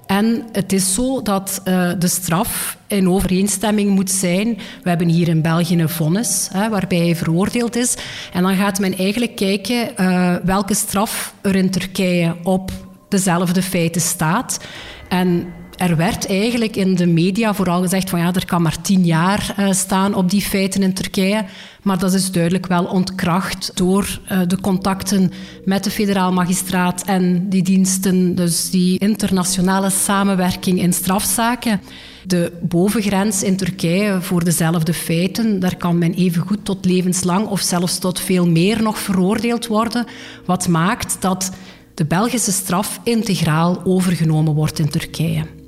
En 0.06 0.46
het 0.52 0.74
is 0.74 0.94
zo 0.94 1.22
dat 1.22 1.62
uh, 1.66 1.92
de 2.00 2.08
straf 2.08 2.78
in 2.88 3.10
overeenstemming 3.10 3.90
moet 3.90 4.12
zijn. 4.12 4.58
We 4.84 4.90
hebben 4.90 5.08
hier 5.08 5.28
in 5.28 5.42
België 5.42 5.80
een 5.80 5.90
vonnis 5.90 6.50
hè, 6.52 6.70
waarbij 6.70 6.98
hij 6.98 7.16
veroordeeld 7.16 7.76
is. 7.76 7.98
En 8.34 8.44
dan 8.44 8.56
gaat 8.56 8.80
men 8.80 8.98
eigenlijk 8.98 9.36
kijken 9.36 9.90
uh, 9.98 10.36
welke 10.44 10.74
straf 10.74 11.34
er 11.42 11.56
in 11.56 11.72
Turkije 11.72 12.36
op 12.44 12.72
dezelfde 13.10 13.62
feiten 13.62 14.02
staat. 14.02 14.60
En 15.10 15.54
er 15.80 15.96
werd 15.96 16.28
eigenlijk 16.28 16.76
in 16.76 16.96
de 16.96 17.06
media 17.06 17.54
vooral 17.54 17.82
gezegd 17.82 18.10
van 18.10 18.20
ja, 18.20 18.34
er 18.34 18.46
kan 18.46 18.62
maar 18.62 18.82
tien 18.82 19.06
jaar 19.06 19.56
uh, 19.60 19.72
staan 19.72 20.14
op 20.14 20.30
die 20.30 20.42
feiten 20.42 20.84
in 20.84 20.94
Turkije. 20.94 21.46
Maar 21.82 22.00
dat 22.00 22.14
is 22.14 22.32
duidelijk 22.32 22.68
wel 22.68 22.86
ontkracht 22.86 23.72
door 23.74 24.20
uh, 24.32 24.40
de 24.48 24.62
contacten 24.62 25.32
met 25.66 25.84
de 25.84 25.92
federaal 25.92 26.34
magistraat 26.34 27.04
en 27.06 27.50
die 27.50 27.64
diensten, 27.64 28.36
dus 28.36 28.70
die 28.70 29.00
internationale 29.00 29.90
samenwerking 29.90 30.82
in 30.82 30.94
strafzaken. 30.94 31.82
De 32.26 32.52
bovengrens 32.62 33.44
in 33.44 33.58
Turkije 33.58 34.22
voor 34.22 34.44
dezelfde 34.44 34.94
feiten, 34.94 35.60
daar 35.60 35.76
kan 35.76 35.98
men 35.98 36.14
evengoed 36.14 36.66
tot 36.66 36.86
levenslang 36.86 37.48
of 37.48 37.62
zelfs 37.62 37.98
tot 37.98 38.20
veel 38.20 38.48
meer 38.48 38.82
nog 38.82 38.98
veroordeeld 38.98 39.68
worden. 39.68 40.06
Wat 40.46 40.68
maakt 40.68 41.18
dat 41.20 41.52
de 41.94 42.06
Belgische 42.06 42.52
straf 42.52 43.00
integraal 43.04 43.82
overgenomen 43.84 44.54
wordt 44.54 44.80
in 44.80 44.90
Turkije. 44.90 45.59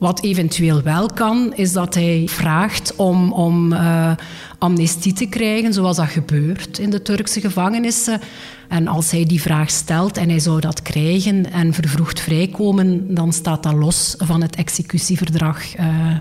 Wat 0.00 0.22
eventueel 0.22 0.82
wel 0.82 1.06
kan, 1.06 1.54
is 1.54 1.72
dat 1.72 1.94
hij 1.94 2.24
vraagt 2.28 2.96
om, 2.96 3.32
om 3.32 3.72
uh, 3.72 4.12
amnestie 4.58 5.12
te 5.12 5.26
krijgen, 5.26 5.72
zoals 5.72 5.96
dat 5.96 6.06
gebeurt 6.08 6.78
in 6.78 6.90
de 6.90 7.02
Turkse 7.02 7.40
gevangenissen. 7.40 8.20
En 8.68 8.88
als 8.88 9.10
hij 9.10 9.24
die 9.24 9.40
vraag 9.40 9.70
stelt 9.70 10.16
en 10.16 10.28
hij 10.28 10.38
zou 10.38 10.60
dat 10.60 10.82
krijgen 10.82 11.52
en 11.52 11.72
vervroegd 11.72 12.20
vrijkomen, 12.20 13.14
dan 13.14 13.32
staat 13.32 13.62
dat 13.62 13.72
los 13.72 14.14
van 14.18 14.42
het 14.42 14.56
executieverdrag. 14.56 15.78
Uh, 15.78 16.16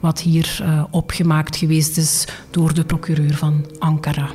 wat 0.00 0.20
hier 0.20 0.58
uh, 0.62 0.84
opgemaakt 0.90 1.56
geweest 1.56 1.96
is 1.96 2.24
door 2.50 2.74
de 2.74 2.84
procureur 2.84 3.34
van 3.34 3.66
Ankara. 3.78 4.28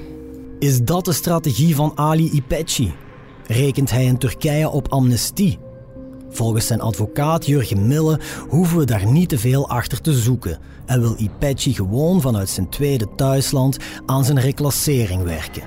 Is 0.60 0.82
dat 0.84 1.06
de 1.06 1.13
strategie 1.13 1.76
van 1.76 1.91
Ali 1.96 2.30
Ipeci? 2.32 2.94
Rekent 3.48 3.91
hij 3.91 4.06
in 4.06 4.17
Turkije 4.17 4.70
op 4.70 4.88
amnestie? 4.88 5.60
Volgens 6.32 6.67
zijn 6.67 6.82
advocaat 6.82 7.46
Jurgen 7.46 7.88
Mille 7.88 8.20
hoeven 8.48 8.78
we 8.78 8.86
daar 8.86 9.06
niet 9.06 9.30
te 9.30 9.38
veel 9.38 9.70
achter 9.70 10.02
te 10.02 10.13
zoeken 10.13 10.60
en 10.86 11.02
wil 11.02 11.15
Ipeci 11.17 11.74
gewoon 11.74 12.22
vanuit 12.22 12.50
zijn 12.50 12.70
tweede 12.70 13.08
thuisland 13.15 13.78
aan 14.06 14.26
zijn 14.26 14.39
reclassering 14.39 15.24
werken. 15.24 15.63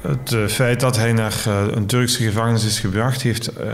Het 0.00 0.32
uh, 0.32 0.46
feit 0.46 0.80
dat 0.80 0.96
hij 0.96 1.12
naar 1.12 1.44
uh, 1.48 1.64
een 1.70 1.86
Turkse 1.86 2.22
gevangenis 2.22 2.64
is 2.64 2.80
gebracht, 2.80 3.22
heeft 3.22 3.50
uh, 3.60 3.66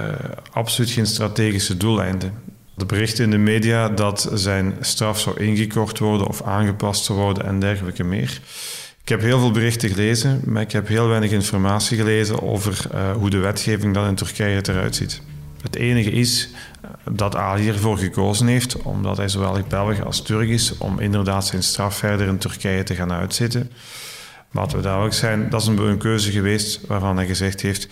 absoluut 0.50 0.90
geen 0.90 1.06
strategische 1.06 1.76
doeleinden. 1.76 2.32
De 2.74 2.86
berichten 2.86 3.24
in 3.24 3.30
de 3.30 3.38
media 3.38 3.88
dat 3.88 4.30
zijn 4.34 4.74
straf 4.80 5.20
zou 5.20 5.40
ingekort 5.40 5.98
worden 5.98 6.26
of 6.26 6.42
aangepast 6.42 7.04
zou 7.04 7.18
worden 7.18 7.44
en 7.44 7.60
dergelijke 7.60 8.04
meer. 8.04 8.40
Ik 9.02 9.08
heb 9.08 9.20
heel 9.20 9.38
veel 9.38 9.50
berichten 9.50 9.88
gelezen, 9.88 10.40
maar 10.44 10.62
ik 10.62 10.72
heb 10.72 10.88
heel 10.88 11.08
weinig 11.08 11.30
informatie 11.30 11.96
gelezen 11.96 12.42
over 12.42 12.86
hoe 13.18 13.30
de 13.30 13.38
wetgeving 13.38 13.94
dan 13.94 14.06
in 14.06 14.14
Turkije 14.14 14.60
eruit 14.68 14.96
ziet. 14.96 15.20
Het 15.62 15.76
enige 15.76 16.10
is 16.10 16.48
dat 17.10 17.36
Ali 17.36 17.68
ervoor 17.68 17.98
gekozen 17.98 18.46
heeft, 18.46 18.82
omdat 18.82 19.16
hij 19.16 19.28
zowel 19.28 19.58
Belg 19.68 20.04
als 20.04 20.22
Turk 20.22 20.48
is, 20.48 20.78
om 20.78 20.98
inderdaad 20.98 21.46
zijn 21.46 21.62
straf 21.62 21.96
verder 21.96 22.26
in 22.26 22.38
Turkije 22.38 22.82
te 22.82 22.94
gaan 22.94 23.12
uitzitten. 23.12 23.70
Maar 24.50 24.62
laten 24.62 24.76
we 24.76 24.82
duidelijk 24.82 25.14
zijn, 25.14 25.50
dat 25.50 25.60
is 25.60 25.66
een, 25.66 25.98
keuze 25.98 26.30
geweest 26.30 26.86
waarvan 26.86 27.16
hij 27.16 27.26
gezegd 27.26 27.60
heeft: 27.60 27.88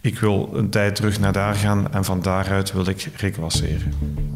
ik 0.00 0.18
wil 0.18 0.50
een 0.52 0.70
tijd 0.70 0.94
terug 0.94 1.20
naar 1.20 1.32
daar 1.32 1.54
gaan 1.54 1.92
en 1.92 2.04
van 2.04 2.22
daaruit 2.22 2.72
wil 2.72 2.88
ik 2.88 3.08
reclasseren. 3.16 3.92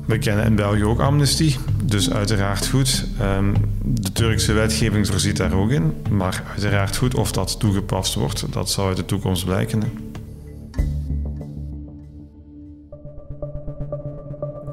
We 0.06 0.18
kennen 0.18 0.44
in 0.44 0.54
België 0.54 0.84
ook 0.84 1.00
amnestie, 1.00 1.56
dus 1.84 2.10
uiteraard 2.10 2.66
goed. 2.66 3.06
Ehm, 3.20 3.54
de 3.84 4.12
Turkse 4.12 4.52
wetgeving 4.52 5.06
voorziet 5.06 5.36
daar 5.36 5.52
ook 5.52 5.70
in, 5.70 5.94
maar 6.10 6.42
uiteraard 6.50 6.96
goed 6.96 7.14
of 7.14 7.32
dat 7.32 7.60
toegepast 7.60 8.14
wordt, 8.14 8.52
dat 8.52 8.70
zal 8.70 8.86
uit 8.86 8.96
de 8.96 9.04
toekomst 9.04 9.44
blijken. 9.44 9.82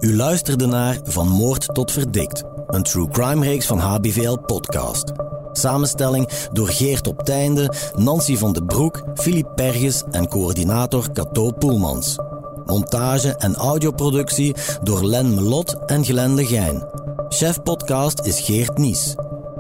U 0.03 0.15
luisterde 0.15 0.65
naar 0.65 0.99
Van 1.03 1.27
Moord 1.27 1.73
tot 1.73 1.91
Verdikt, 1.91 2.43
een 2.67 2.83
true 2.83 3.07
crime 3.07 3.45
reeks 3.45 3.65
van 3.65 3.79
HBVL 3.79 4.37
Podcast. 4.37 5.11
Samenstelling 5.51 6.29
door 6.51 6.67
Geert 6.67 7.07
op 7.07 7.23
Teinde, 7.23 7.73
Nancy 7.95 8.37
van 8.37 8.53
den 8.53 8.65
Broek, 8.65 9.03
Filip 9.15 9.47
Perges 9.55 10.03
en 10.11 10.27
coördinator 10.27 11.11
Cato 11.11 11.51
Poelmans. 11.51 12.15
Montage 12.65 13.35
en 13.35 13.55
audioproductie 13.55 14.55
door 14.81 15.05
Len 15.05 15.33
Melot 15.33 15.75
en 15.85 16.05
Glenn 16.05 16.35
de 16.35 16.45
Gein. 16.45 16.87
Chef 17.29 17.61
podcast 17.61 18.25
is 18.25 18.39
Geert 18.39 18.77
Nies. 18.77 19.15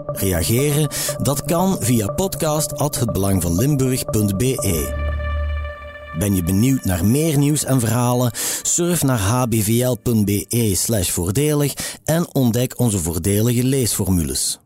Reageren? 0.05 0.87
Dat 1.21 1.43
kan 1.43 1.77
via 1.79 2.07
podcast@hetbelangvanlimburg.be. 2.07 5.02
Ben 6.17 6.35
je 6.35 6.43
benieuwd 6.43 6.85
naar 6.85 7.05
meer 7.05 7.37
nieuws 7.37 7.65
en 7.65 7.79
verhalen? 7.79 8.31
Surf 8.61 9.03
naar 9.03 9.19
hbvl.be/voordelig 9.19 11.73
en 12.05 12.35
ontdek 12.35 12.79
onze 12.79 12.99
voordelige 12.99 13.63
leesformules. 13.63 14.62